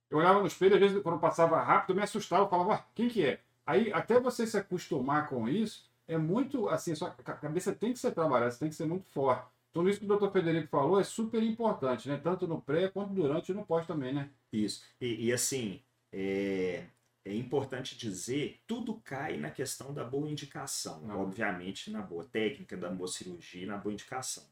Eu 0.09 0.19
olhava 0.19 0.39
no 0.39 0.47
espelho, 0.47 0.75
às 0.75 0.79
vezes, 0.79 1.01
quando 1.01 1.19
passava 1.19 1.61
rápido, 1.61 1.91
eu 1.91 1.95
me 1.95 2.01
assustava, 2.03 2.43
eu 2.43 2.49
falava, 2.49 2.75
ah, 2.75 2.85
quem 2.93 3.07
que 3.07 3.25
é? 3.25 3.39
Aí, 3.65 3.91
até 3.91 4.19
você 4.19 4.45
se 4.45 4.57
acostumar 4.57 5.27
com 5.27 5.49
isso, 5.49 5.89
é 6.07 6.17
muito, 6.17 6.69
assim, 6.69 6.91
a 6.91 6.95
sua 6.95 7.11
cabeça 7.11 7.73
tem 7.73 7.91
que 7.91 7.99
ser 7.99 8.11
trabalhada, 8.11 8.51
você 8.51 8.59
tem 8.59 8.69
que 8.69 8.75
ser 8.75 8.85
muito 8.85 9.07
forte. 9.07 9.47
Então, 9.71 9.89
isso 9.89 9.99
que 9.99 10.05
o 10.05 10.17
Dr. 10.17 10.31
Federico 10.31 10.69
falou 10.69 10.99
é 10.99 11.03
super 11.03 11.43
importante, 11.43 12.07
né? 12.07 12.17
Tanto 12.23 12.47
no 12.47 12.61
pré, 12.61 12.87
quanto 12.87 13.13
durante 13.13 13.51
e 13.51 13.55
no 13.55 13.65
pós 13.65 13.85
também, 13.85 14.13
né? 14.13 14.29
Isso. 14.53 14.85
E, 15.01 15.25
e 15.25 15.33
assim, 15.33 15.81
é, 16.13 16.85
é 17.25 17.35
importante 17.35 17.97
dizer, 17.97 18.61
tudo 18.65 19.01
cai 19.03 19.35
na 19.35 19.49
questão 19.49 19.93
da 19.93 20.03
boa 20.03 20.29
indicação. 20.29 21.01
Não. 21.01 21.19
Obviamente, 21.19 21.91
na 21.91 22.01
boa 22.01 22.23
técnica, 22.23 22.77
da 22.77 22.89
boa 22.89 23.07
cirurgia, 23.09 23.67
na 23.67 23.77
boa 23.77 23.91
indicação. 23.91 24.43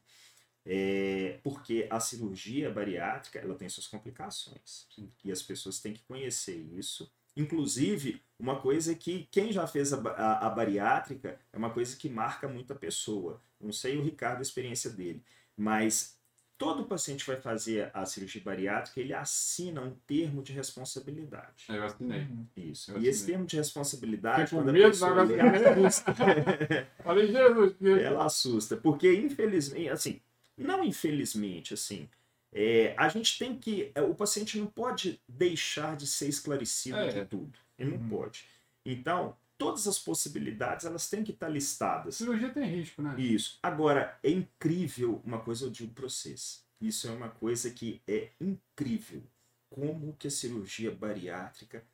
É, 0.66 1.38
porque 1.42 1.86
a 1.90 2.00
cirurgia 2.00 2.70
bariátrica 2.70 3.38
ela 3.38 3.54
tem 3.54 3.68
suas 3.68 3.86
complicações 3.86 4.86
Sim. 4.94 5.10
e 5.22 5.30
as 5.30 5.42
pessoas 5.42 5.78
têm 5.78 5.92
que 5.92 6.02
conhecer 6.04 6.56
isso. 6.56 7.10
Inclusive, 7.36 8.22
uma 8.38 8.60
coisa 8.60 8.94
que 8.94 9.28
quem 9.30 9.52
já 9.52 9.66
fez 9.66 9.92
a, 9.92 9.98
a, 9.98 10.46
a, 10.46 10.50
bariátrica 10.50 11.38
é 11.52 11.58
uma 11.58 11.70
coisa 11.70 11.96
que 11.96 12.08
marca 12.08 12.48
muito 12.48 12.72
a 12.72 12.76
pessoa. 12.76 13.42
Não 13.60 13.72
sei 13.72 13.98
o 13.98 14.02
Ricardo 14.02 14.38
a 14.38 14.42
experiência 14.42 14.88
dele, 14.88 15.22
mas 15.56 16.16
todo 16.56 16.84
paciente 16.84 17.24
que 17.24 17.30
vai 17.30 17.40
fazer 17.40 17.90
a 17.92 18.06
cirurgia 18.06 18.40
bariátrica 18.42 19.00
ele 19.00 19.12
assina 19.12 19.82
um 19.82 19.94
termo 20.06 20.42
de 20.42 20.52
responsabilidade. 20.52 21.66
Eu 21.68 21.84
assinei. 21.84 22.26
Isso. 22.56 22.92
Eu 22.92 23.02
e 23.02 23.08
esse 23.08 23.26
termo 23.26 23.44
de 23.44 23.56
responsabilidade, 23.56 24.50
quando 24.50 24.70
a 24.70 24.72
pessoa 24.72 25.24
lê, 25.24 25.36
Falei, 27.02 27.26
Jesus, 27.26 27.74
ela 28.00 28.24
assusta, 28.24 28.76
porque 28.76 29.12
infelizmente, 29.12 29.88
assim, 29.88 30.20
não 30.56 30.84
infelizmente, 30.84 31.74
assim, 31.74 32.08
é, 32.52 32.94
a 32.96 33.08
gente 33.08 33.36
tem 33.36 33.58
que. 33.58 33.90
É, 33.94 34.00
o 34.00 34.14
paciente 34.14 34.58
não 34.58 34.66
pode 34.66 35.20
deixar 35.28 35.96
de 35.96 36.06
ser 36.06 36.28
esclarecido 36.28 36.98
é. 36.98 37.08
de 37.08 37.24
tudo. 37.26 37.58
Ele 37.76 37.90
não 37.90 37.98
uhum. 37.98 38.08
pode. 38.08 38.44
Então, 38.86 39.36
todas 39.58 39.88
as 39.88 39.98
possibilidades 39.98 40.86
elas 40.86 41.10
têm 41.10 41.24
que 41.24 41.32
estar 41.32 41.48
listadas. 41.48 42.14
Cirurgia 42.14 42.50
tem 42.50 42.64
risco, 42.64 43.02
né? 43.02 43.14
Isso. 43.18 43.58
Agora, 43.60 44.16
é 44.22 44.30
incrível 44.30 45.20
uma 45.24 45.40
coisa 45.40 45.68
de 45.68 45.84
um 45.84 45.88
processo. 45.88 46.64
Isso 46.80 47.08
é 47.08 47.10
uma 47.10 47.28
coisa 47.28 47.70
que 47.70 48.00
é 48.06 48.30
incrível. 48.40 49.22
Como 49.68 50.14
que 50.16 50.28
a 50.28 50.30
cirurgia 50.30 50.92
bariátrica 50.92 51.84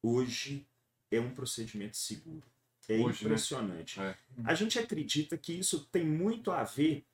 hoje 0.00 0.64
é 1.10 1.18
um 1.18 1.30
procedimento 1.30 1.96
seguro. 1.96 2.44
É 2.88 2.94
hoje, 2.94 3.24
né? 3.24 3.30
impressionante. 3.30 3.98
Né? 3.98 4.16
É. 4.38 4.42
A 4.44 4.54
gente 4.54 4.78
acredita 4.78 5.36
que 5.36 5.54
isso 5.54 5.86
tem 5.86 6.04
muito 6.04 6.52
a 6.52 6.62
ver 6.62 7.04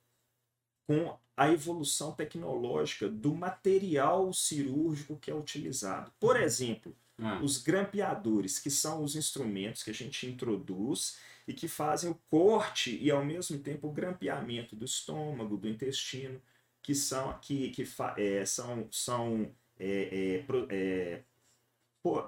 com 0.87 1.17
a 1.35 1.49
evolução 1.49 2.11
tecnológica 2.11 3.09
do 3.09 3.33
material 3.33 4.31
cirúrgico 4.33 5.17
que 5.17 5.31
é 5.31 5.35
utilizado. 5.35 6.11
Por 6.19 6.39
exemplo, 6.39 6.95
ah. 7.17 7.39
os 7.41 7.57
grampeadores, 7.57 8.59
que 8.59 8.69
são 8.69 9.03
os 9.03 9.15
instrumentos 9.15 9.83
que 9.83 9.89
a 9.89 9.93
gente 9.93 10.27
introduz 10.27 11.17
e 11.47 11.53
que 11.53 11.67
fazem 11.67 12.11
o 12.11 12.19
corte 12.29 12.97
e 13.01 13.09
ao 13.09 13.25
mesmo 13.25 13.57
tempo 13.59 13.87
o 13.87 13.91
grampeamento 13.91 14.75
do 14.75 14.85
estômago, 14.85 15.57
do 15.57 15.67
intestino, 15.67 16.41
que 16.81 16.93
são 16.93 17.37
que, 17.39 17.69
que 17.69 17.87
é, 18.17 18.45
são, 18.45 18.87
são 18.91 19.51
é, 19.79 20.43
é, 20.43 20.45
é 20.69 21.23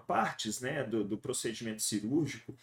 partes 0.08 0.62
né, 0.62 0.84
do, 0.84 1.04
do 1.04 1.18
procedimento 1.18 1.82
cirúrgico 1.82 2.56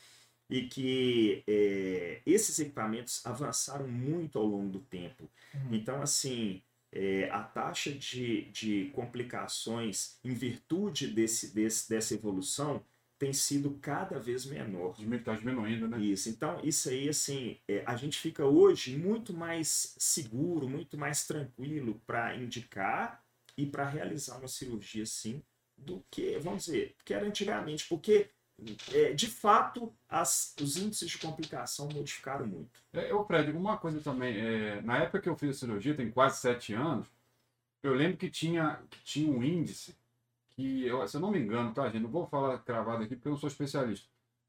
e 0.51 0.67
que 0.67 1.45
é, 1.47 2.21
esses 2.27 2.59
equipamentos 2.59 3.25
avançaram 3.25 3.87
muito 3.87 4.39
ao 4.39 4.45
longo 4.45 4.69
do 4.69 4.81
tempo. 4.81 5.31
Uhum. 5.55 5.75
Então, 5.75 6.03
assim, 6.03 6.61
é, 6.93 7.31
a 7.31 7.43
taxa 7.43 7.93
de, 7.93 8.43
de 8.51 8.91
complicações 8.93 10.19
em 10.25 10.35
virtude 10.35 11.07
desse, 11.07 11.55
desse, 11.55 11.89
dessa 11.89 12.15
evolução 12.15 12.85
tem 13.17 13.33
sido 13.35 13.79
cada 13.83 14.19
vez 14.19 14.47
menor. 14.47 14.97
Está 14.99 15.37
diminuindo, 15.37 15.87
né? 15.87 16.01
Isso. 16.01 16.31
Então, 16.31 16.59
isso 16.65 16.89
aí, 16.89 17.07
assim, 17.09 17.59
é, 17.69 17.85
a 17.87 17.95
gente 17.95 18.19
fica 18.19 18.47
hoje 18.47 18.97
muito 18.97 19.35
mais 19.35 19.95
seguro, 19.99 20.67
muito 20.67 20.97
mais 20.97 21.27
tranquilo 21.27 22.01
para 22.07 22.35
indicar 22.35 23.23
e 23.59 23.67
para 23.67 23.87
realizar 23.87 24.39
uma 24.39 24.49
cirurgia, 24.49 25.05
sim, 25.05 25.43
do 25.77 26.03
que, 26.11 26.39
vamos 26.39 26.65
dizer, 26.65 26.97
que 27.05 27.13
era 27.13 27.27
antigamente. 27.27 27.87
Porque 27.87 28.31
é, 28.93 29.13
de 29.13 29.27
fato, 29.27 29.93
as, 30.09 30.55
os 30.61 30.77
índices 30.77 31.11
de 31.11 31.19
complicação 31.19 31.89
modificaram 31.89 32.47
muito. 32.47 32.81
É, 32.93 33.11
eu, 33.11 33.25
Fred, 33.25 33.51
uma 33.53 33.77
coisa 33.79 34.01
também, 34.01 34.37
é, 34.37 34.81
na 34.83 34.99
época 34.99 35.21
que 35.21 35.29
eu 35.29 35.37
fiz 35.37 35.57
a 35.57 35.59
cirurgia, 35.59 35.95
tem 35.95 36.11
quase 36.11 36.41
sete 36.41 36.73
anos, 36.75 37.07
eu 37.83 37.95
lembro 37.95 38.19
que 38.19 38.31
tinha, 38.31 38.81
que 38.91 39.03
tinha 39.03 39.31
um 39.33 39.43
índice 39.43 39.97
que, 40.51 40.87
eu, 40.87 41.07
se 41.09 41.17
eu 41.17 41.21
não 41.21 41.31
me 41.31 41.39
engano, 41.39 41.73
tá, 41.73 41.89
gente? 41.89 42.03
Não 42.03 42.11
vou 42.11 42.27
falar 42.27 42.59
cravado 42.59 43.03
aqui 43.03 43.15
porque 43.17 43.29
eu 43.29 43.33
não 43.33 43.39
sou 43.39 43.49
especialista. 43.49 44.07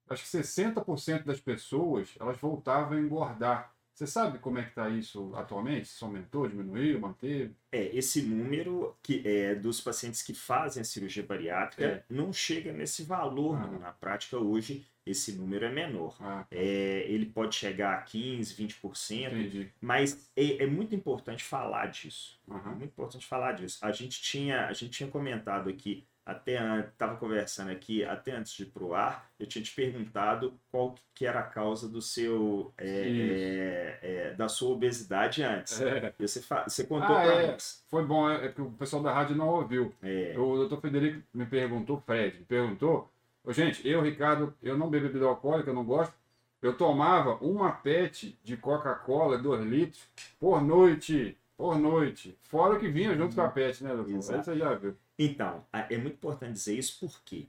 Acho 0.09 0.23
que 0.23 0.37
60% 0.37 1.23
das 1.23 1.39
pessoas, 1.39 2.09
elas 2.19 2.37
voltavam 2.37 2.97
a 2.97 3.01
engordar 3.01 3.73
você 4.01 4.07
sabe 4.07 4.39
como 4.39 4.57
é 4.57 4.63
que 4.63 4.69
está 4.69 4.89
isso 4.89 5.31
atualmente? 5.35 5.87
Se 5.87 6.03
aumentou, 6.03 6.47
diminuiu, 6.47 6.99
manteve? 6.99 7.55
É, 7.71 7.95
esse 7.95 8.23
número 8.23 8.97
que 9.03 9.21
é 9.23 9.53
dos 9.53 9.79
pacientes 9.79 10.23
que 10.23 10.33
fazem 10.33 10.81
a 10.81 10.83
cirurgia 10.83 11.21
bariátrica 11.21 11.85
é. 11.85 12.03
não 12.09 12.33
chega 12.33 12.73
nesse 12.73 13.03
valor. 13.03 13.57
Ah. 13.57 13.67
Na 13.77 13.91
prática, 13.91 14.39
hoje, 14.39 14.87
esse 15.05 15.33
número 15.33 15.65
é 15.65 15.71
menor. 15.71 16.17
Ah. 16.19 16.47
É, 16.49 17.05
ele 17.07 17.27
pode 17.27 17.53
chegar 17.53 17.99
a 17.99 18.03
15%, 18.03 18.55
20%, 18.81 19.27
Entendi. 19.27 19.71
mas 19.79 20.31
é, 20.35 20.63
é, 20.63 20.65
muito 20.65 20.95
importante 20.95 21.43
falar 21.43 21.85
disso. 21.85 22.39
Uhum. 22.47 22.57
É 22.57 22.69
muito 22.69 22.85
importante 22.85 23.27
falar 23.27 23.51
disso. 23.51 23.77
A 23.83 23.91
gente 23.91 24.19
tinha, 24.19 24.65
a 24.65 24.73
gente 24.73 24.93
tinha 24.93 25.11
comentado 25.11 25.69
aqui 25.69 26.07
até 26.25 26.79
estava 26.81 27.17
conversando 27.17 27.71
aqui, 27.71 28.03
até 28.03 28.33
antes 28.33 28.53
de 28.53 28.63
ir 28.63 28.67
pro 28.67 28.93
ar, 28.93 29.29
eu 29.39 29.47
tinha 29.47 29.63
te 29.63 29.73
perguntado 29.73 30.53
qual 30.71 30.95
que 31.15 31.25
era 31.25 31.39
a 31.39 31.43
causa 31.43 31.89
do 31.89 32.01
seu 32.01 32.73
é, 32.77 32.85
é, 32.85 33.99
é, 34.01 34.33
da 34.35 34.47
sua 34.47 34.69
obesidade 34.69 35.43
antes. 35.43 35.81
É. 35.81 36.13
E 36.19 36.27
você, 36.27 36.41
você 36.67 36.83
contou 36.85 37.15
ah, 37.15 37.21
para 37.21 37.33
é. 37.33 37.51
nós. 37.51 37.83
Foi 37.89 38.05
bom, 38.05 38.29
é, 38.29 38.49
que 38.49 38.61
o 38.61 38.71
pessoal 38.71 39.01
da 39.01 39.13
rádio 39.13 39.35
não 39.35 39.49
ouviu. 39.49 39.93
O 40.37 40.55
doutor 40.57 40.79
Federico 40.79 41.21
me 41.33 41.45
perguntou, 41.45 42.01
Fred, 42.05 42.37
me 42.37 42.45
perguntou, 42.45 43.11
gente, 43.49 43.87
eu, 43.87 44.01
Ricardo, 44.01 44.53
eu 44.61 44.77
não 44.77 44.89
bebo 44.89 45.07
bebida 45.07 45.25
alcoólica, 45.25 45.71
eu 45.71 45.75
não 45.75 45.83
gosto. 45.83 46.13
Eu 46.61 46.77
tomava 46.77 47.35
uma 47.43 47.71
pet 47.71 48.37
de 48.43 48.55
Coca-Cola, 48.55 49.39
2 49.39 49.65
litros, 49.65 50.07
por 50.39 50.61
noite. 50.61 51.35
Por 51.57 51.77
noite. 51.77 52.37
Fora 52.43 52.75
o 52.75 52.79
que 52.79 52.87
vinha 52.87 53.15
junto 53.15 53.35
com 53.35 53.41
a 53.41 53.47
pet, 53.47 53.83
né, 53.83 53.95
doutor? 53.95 54.15
Exato. 54.15 54.37
Aí 54.37 54.43
você 54.43 54.57
já 54.57 54.73
viu. 54.75 54.95
Então, 55.23 55.67
é 55.71 55.95
muito 55.99 56.15
importante 56.15 56.53
dizer 56.53 56.79
isso 56.79 56.97
porque 56.99 57.47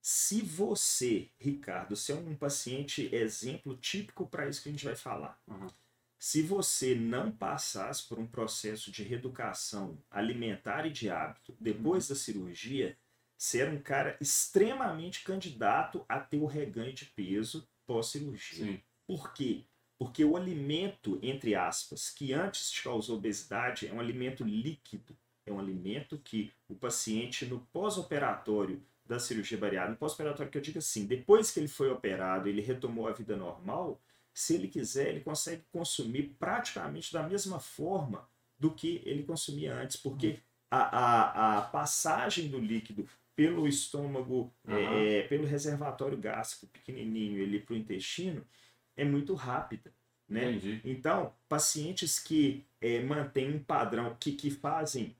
se 0.00 0.40
você, 0.40 1.28
Ricardo, 1.38 1.94
você 1.94 2.12
é 2.12 2.14
um 2.14 2.34
paciente 2.34 3.14
exemplo 3.14 3.76
típico 3.76 4.26
para 4.26 4.48
isso 4.48 4.62
que 4.62 4.70
a 4.70 4.72
gente 4.72 4.86
vai 4.86 4.96
falar. 4.96 5.38
Uhum. 5.46 5.66
Se 6.18 6.40
você 6.40 6.94
não 6.94 7.30
passasse 7.30 8.08
por 8.08 8.18
um 8.18 8.26
processo 8.26 8.90
de 8.90 9.02
reeducação 9.02 9.98
alimentar 10.10 10.86
e 10.86 10.90
de 10.90 11.10
hábito 11.10 11.54
depois 11.60 12.08
uhum. 12.08 12.14
da 12.14 12.20
cirurgia, 12.20 12.96
você 13.36 13.60
era 13.60 13.70
um 13.70 13.82
cara 13.82 14.16
extremamente 14.18 15.24
candidato 15.24 16.06
a 16.08 16.18
ter 16.18 16.38
o 16.38 16.46
reganho 16.46 16.94
de 16.94 17.04
peso 17.04 17.68
pós-cirurgia. 17.86 18.82
Por 19.06 19.34
quê? 19.34 19.66
Porque 19.98 20.24
o 20.24 20.38
alimento, 20.38 21.18
entre 21.22 21.54
aspas, 21.54 22.08
que 22.08 22.32
antes 22.32 22.70
te 22.70 22.82
causou 22.82 23.18
obesidade, 23.18 23.86
é 23.86 23.92
um 23.92 24.00
alimento 24.00 24.42
líquido 24.42 25.14
é 25.46 25.52
um 25.52 25.58
alimento 25.58 26.18
que 26.18 26.52
o 26.68 26.74
paciente, 26.74 27.44
no 27.46 27.60
pós-operatório 27.72 28.82
da 29.04 29.18
cirurgia 29.18 29.58
bariátrica, 29.58 29.92
no 29.92 29.98
pós-operatório 29.98 30.50
que 30.50 30.58
eu 30.58 30.62
digo 30.62 30.78
assim, 30.78 31.06
depois 31.06 31.50
que 31.50 31.60
ele 31.60 31.68
foi 31.68 31.90
operado, 31.90 32.48
ele 32.48 32.62
retomou 32.62 33.06
a 33.06 33.12
vida 33.12 33.36
normal, 33.36 34.00
se 34.32 34.54
ele 34.54 34.68
quiser, 34.68 35.08
ele 35.08 35.20
consegue 35.20 35.62
consumir 35.70 36.34
praticamente 36.38 37.12
da 37.12 37.22
mesma 37.22 37.60
forma 37.60 38.28
do 38.58 38.70
que 38.70 39.02
ele 39.04 39.22
consumia 39.22 39.74
antes, 39.74 39.96
porque 39.96 40.38
a, 40.70 40.78
a, 40.78 41.58
a 41.58 41.62
passagem 41.62 42.48
do 42.48 42.58
líquido 42.58 43.06
pelo 43.36 43.66
estômago, 43.66 44.52
é, 44.66 45.18
é, 45.18 45.22
pelo 45.22 45.44
reservatório 45.44 46.16
gástrico 46.16 46.66
pequenininho 46.68 47.42
ali 47.42 47.60
para 47.60 47.74
o 47.74 47.76
intestino, 47.76 48.44
é 48.96 49.04
muito 49.04 49.34
rápida, 49.34 49.92
né? 50.28 50.52
Entendi. 50.52 50.80
Então, 50.84 51.34
pacientes 51.48 52.18
que 52.18 52.64
é, 52.80 53.02
mantêm 53.02 53.54
um 53.54 53.62
padrão, 53.62 54.16
que, 54.18 54.32
que 54.32 54.50
fazem 54.50 55.16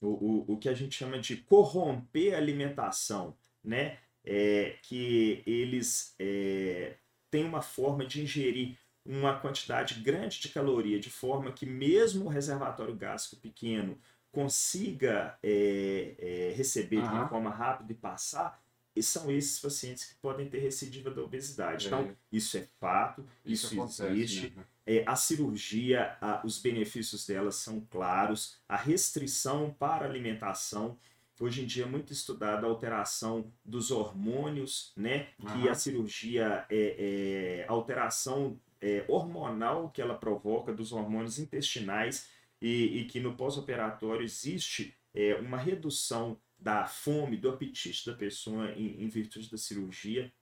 o, 0.00 0.08
o, 0.08 0.52
o 0.54 0.58
que 0.58 0.68
a 0.68 0.74
gente 0.74 0.94
chama 0.96 1.18
de 1.18 1.36
corromper 1.36 2.34
a 2.34 2.38
alimentação, 2.38 3.36
né? 3.62 3.98
É, 4.24 4.76
que 4.82 5.42
eles 5.46 6.14
é, 6.18 6.96
têm 7.30 7.44
uma 7.44 7.62
forma 7.62 8.04
de 8.04 8.22
ingerir 8.22 8.76
uma 9.04 9.38
quantidade 9.38 10.00
grande 10.00 10.40
de 10.40 10.48
caloria, 10.48 10.98
de 10.98 11.10
forma 11.10 11.52
que 11.52 11.64
mesmo 11.64 12.24
o 12.24 12.28
reservatório 12.28 12.94
gástrico 12.94 13.40
pequeno 13.40 13.96
consiga 14.32 15.38
é, 15.42 16.14
é, 16.18 16.54
receber 16.56 17.00
de 17.00 17.08
uma 17.08 17.28
forma 17.28 17.50
rápida 17.50 17.92
e 17.92 17.94
passar, 17.94 18.60
e 18.94 19.02
são 19.02 19.30
esses 19.30 19.60
pacientes 19.60 20.04
que 20.04 20.14
podem 20.16 20.48
ter 20.48 20.58
recidiva 20.58 21.10
da 21.10 21.22
obesidade. 21.22 21.86
Então, 21.86 22.00
É. 22.00 22.14
isso 22.32 22.56
é 22.58 22.66
fato, 22.80 23.24
isso, 23.44 23.74
acontece, 23.74 24.02
existe. 24.06 24.52
né? 24.56 24.64
É, 24.86 25.02
a 25.06 25.16
cirurgia, 25.16 26.16
a- 26.20 26.40
os 26.44 26.58
benefícios 26.60 27.26
dela 27.26 27.50
são 27.50 27.80
claros. 27.80 28.56
A 28.68 28.76
restrição 28.76 29.74
para 29.78 30.06
alimentação, 30.06 30.96
hoje 31.40 31.62
em 31.62 31.66
dia 31.66 31.84
é 31.84 31.86
muito 31.88 32.12
estudada 32.12 32.66
a 32.66 32.70
alteração 32.70 33.52
dos 33.64 33.90
hormônios, 33.90 34.92
né? 34.96 35.28
Que 35.38 35.44
Aham. 35.46 35.70
a 35.70 35.74
cirurgia 35.74 36.66
é, 36.70 37.64
é 37.64 37.66
alteração 37.68 38.60
é, 38.80 39.04
hormonal 39.08 39.90
que 39.90 40.00
ela 40.00 40.14
provoca 40.16 40.72
dos 40.72 40.92
hormônios 40.92 41.38
intestinais 41.38 42.28
e, 42.60 43.00
e 43.00 43.04
que 43.06 43.18
no 43.20 43.34
pós-operatório 43.36 44.22
existe 44.24 44.94
é, 45.14 45.34
uma 45.36 45.58
redução 45.58 46.38
da 46.58 46.86
fome, 46.86 47.36
do 47.36 47.50
apetite 47.50 48.06
da 48.06 48.14
pessoa 48.16 48.70
em, 48.72 49.02
em 49.02 49.08
virtude 49.08 49.50
da 49.50 49.58
cirurgia. 49.58 50.32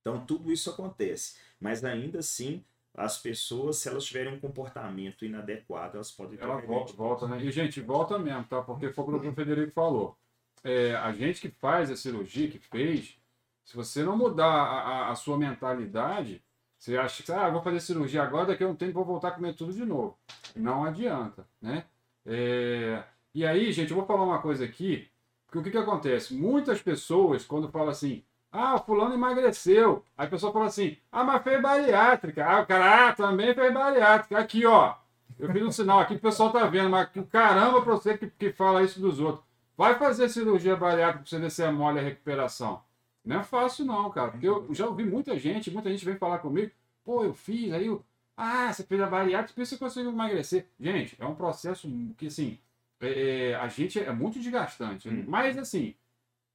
Então, 0.00 0.24
tudo 0.24 0.50
isso 0.50 0.70
acontece. 0.70 1.36
Mas 1.60 1.84
ainda 1.84 2.20
assim, 2.20 2.64
as 2.94 3.18
pessoas, 3.18 3.76
se 3.78 3.88
elas 3.88 4.04
tiverem 4.04 4.34
um 4.34 4.40
comportamento 4.40 5.24
inadequado, 5.24 5.96
elas 5.96 6.10
podem 6.10 6.36
ter 6.38 6.44
Ela 6.44 6.60
volta, 6.60 6.92
volta, 6.92 7.28
né? 7.28 7.42
E, 7.42 7.50
gente, 7.50 7.80
volta 7.80 8.18
mesmo, 8.18 8.44
tá? 8.44 8.62
Porque 8.62 8.92
foi 8.92 9.04
o 9.04 9.20
que 9.20 9.28
o 9.28 9.32
Federico 9.34 9.72
falou. 9.72 10.16
É, 10.62 10.94
a 10.96 11.12
gente 11.12 11.40
que 11.40 11.48
faz 11.50 11.90
a 11.90 11.96
cirurgia, 11.96 12.50
que 12.50 12.58
fez, 12.58 13.16
se 13.64 13.74
você 13.76 14.02
não 14.04 14.16
mudar 14.16 14.46
a, 14.46 14.80
a- 15.08 15.10
a 15.10 15.14
sua 15.14 15.38
mentalidade, 15.38 16.42
você 16.78 16.96
acha 16.96 17.22
que, 17.22 17.32
ah, 17.32 17.48
vou 17.50 17.62
fazer 17.62 17.80
cirurgia 17.80 18.22
agora, 18.22 18.46
daqui 18.48 18.64
a 18.64 18.68
um 18.68 18.74
tempo 18.74 18.92
vou 18.94 19.04
voltar 19.04 19.28
a 19.28 19.32
comer 19.32 19.54
tudo 19.54 19.72
de 19.72 19.84
novo. 19.84 20.18
Não 20.56 20.84
adianta, 20.84 21.46
né? 21.60 21.84
É, 22.26 23.02
e 23.34 23.46
aí, 23.46 23.72
gente, 23.72 23.90
eu 23.90 23.96
vou 23.96 24.06
falar 24.06 24.24
uma 24.24 24.40
coisa 24.42 24.64
aqui, 24.64 25.08
porque 25.46 25.58
o 25.58 25.62
que, 25.62 25.70
que 25.70 25.78
acontece? 25.78 26.34
Muitas 26.34 26.82
pessoas, 26.82 27.44
quando 27.44 27.70
falam 27.70 27.88
assim, 27.90 28.24
ah, 28.52 28.78
fulano 28.78 29.14
emagreceu, 29.14 30.04
aí 30.18 30.26
a 30.26 30.30
pessoa 30.30 30.52
fala 30.52 30.66
assim, 30.66 30.96
ah, 31.12 31.22
mas 31.24 31.42
fez 31.42 31.62
bariátrica. 31.62 32.44
Ah, 32.44 32.60
o 32.60 32.66
cara, 32.66 33.08
ah, 33.08 33.12
também 33.12 33.54
fez 33.54 33.72
bariátrica. 33.72 34.38
Aqui, 34.38 34.66
ó, 34.66 34.94
eu 35.38 35.52
fiz 35.52 35.62
um 35.62 35.70
sinal 35.70 36.00
aqui 36.00 36.14
que 36.14 36.20
o 36.20 36.22
pessoal 36.22 36.50
tá 36.50 36.66
vendo, 36.66 36.90
mas 36.90 37.08
que 37.08 37.22
caramba 37.22 37.80
pra 37.82 37.94
você 37.94 38.18
que, 38.18 38.28
que 38.28 38.52
fala 38.52 38.82
isso 38.82 39.00
dos 39.00 39.20
outros. 39.20 39.44
Vai 39.76 39.94
fazer 39.98 40.28
cirurgia 40.28 40.76
bariátrica 40.76 41.20
pra 41.20 41.30
você 41.30 41.38
ver 41.38 41.50
se 41.50 41.62
é 41.62 41.70
mole 41.70 42.00
a 42.00 42.02
recuperação. 42.02 42.82
Não 43.24 43.40
é 43.40 43.42
fácil 43.42 43.84
não, 43.84 44.10
cara. 44.10 44.32
Porque 44.32 44.48
eu 44.48 44.66
já 44.72 44.86
ouvi 44.86 45.04
muita 45.04 45.38
gente, 45.38 45.70
muita 45.70 45.90
gente 45.90 46.04
vem 46.04 46.16
falar 46.16 46.38
comigo, 46.38 46.70
pô, 47.04 47.24
eu 47.24 47.32
fiz, 47.32 47.72
aí 47.72 47.86
eu, 47.86 48.04
ah, 48.36 48.72
você 48.72 48.82
fez 48.82 49.00
a 49.00 49.06
bariátrica, 49.06 49.54
por 49.54 49.62
isso 49.62 49.74
você 49.76 49.78
conseguiu 49.78 50.10
emagrecer. 50.10 50.66
Gente, 50.78 51.16
é 51.18 51.26
um 51.26 51.34
processo 51.34 51.88
que, 52.18 52.26
assim, 52.26 52.58
é, 53.00 53.54
a 53.54 53.68
gente 53.68 53.98
é 53.98 54.12
muito 54.12 54.38
desgastante. 54.38 55.08
Hum. 55.08 55.24
Mas, 55.26 55.56
assim, 55.56 55.94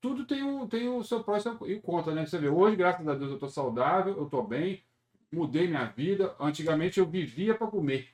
tudo 0.06 0.24
tem 0.24 0.44
o, 0.44 0.68
tem 0.68 0.88
o 0.88 1.04
seu 1.04 1.24
pró 1.24 1.36
e 1.66 1.80
contra, 1.80 2.14
né? 2.14 2.28
Você 2.28 2.38
vê, 2.38 2.48
hoje, 2.48 2.76
graças 2.76 3.08
a 3.08 3.16
Deus, 3.16 3.32
eu 3.32 3.40
tô 3.40 3.50
saudável, 3.50 4.16
eu 4.16 4.30
tô 4.30 4.44
bem, 4.44 4.84
mudei 5.32 5.68
minha 5.68 5.86
vida. 5.86 6.36
Antigamente 6.40 7.00
eu 7.00 7.08
vivia 7.08 7.56
para 7.56 7.66
comer. 7.66 8.10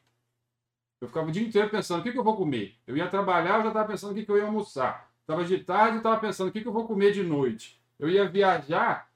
Eu 1.02 1.10
ficava 1.10 1.28
o 1.28 1.32
dia 1.32 1.46
inteiro 1.46 1.70
pensando 1.70 2.00
o 2.00 2.04
que, 2.04 2.14
que 2.14 2.18
eu 2.18 2.24
vou 2.24 2.38
comer. 2.38 2.78
Eu 2.88 2.96
ia 2.96 3.10
trabalhar, 3.10 3.58
eu 3.58 3.64
já 3.64 3.68
estava 3.68 3.88
pensando 3.90 4.12
o 4.12 4.16
que, 4.16 4.24
que 4.24 4.32
eu 4.32 4.38
ia 4.38 4.46
almoçar. 4.46 5.12
Estava 5.20 5.44
de 5.44 5.58
tarde, 5.58 5.96
eu 5.96 5.98
estava 5.98 6.18
pensando 6.18 6.48
o 6.48 6.52
que, 6.54 6.62
que 6.62 6.68
eu 6.68 6.72
vou 6.72 6.88
comer 6.88 7.12
de 7.12 7.24
noite. 7.24 7.78
Eu 8.00 8.10
ia 8.10 8.26
viajar, 8.30 9.12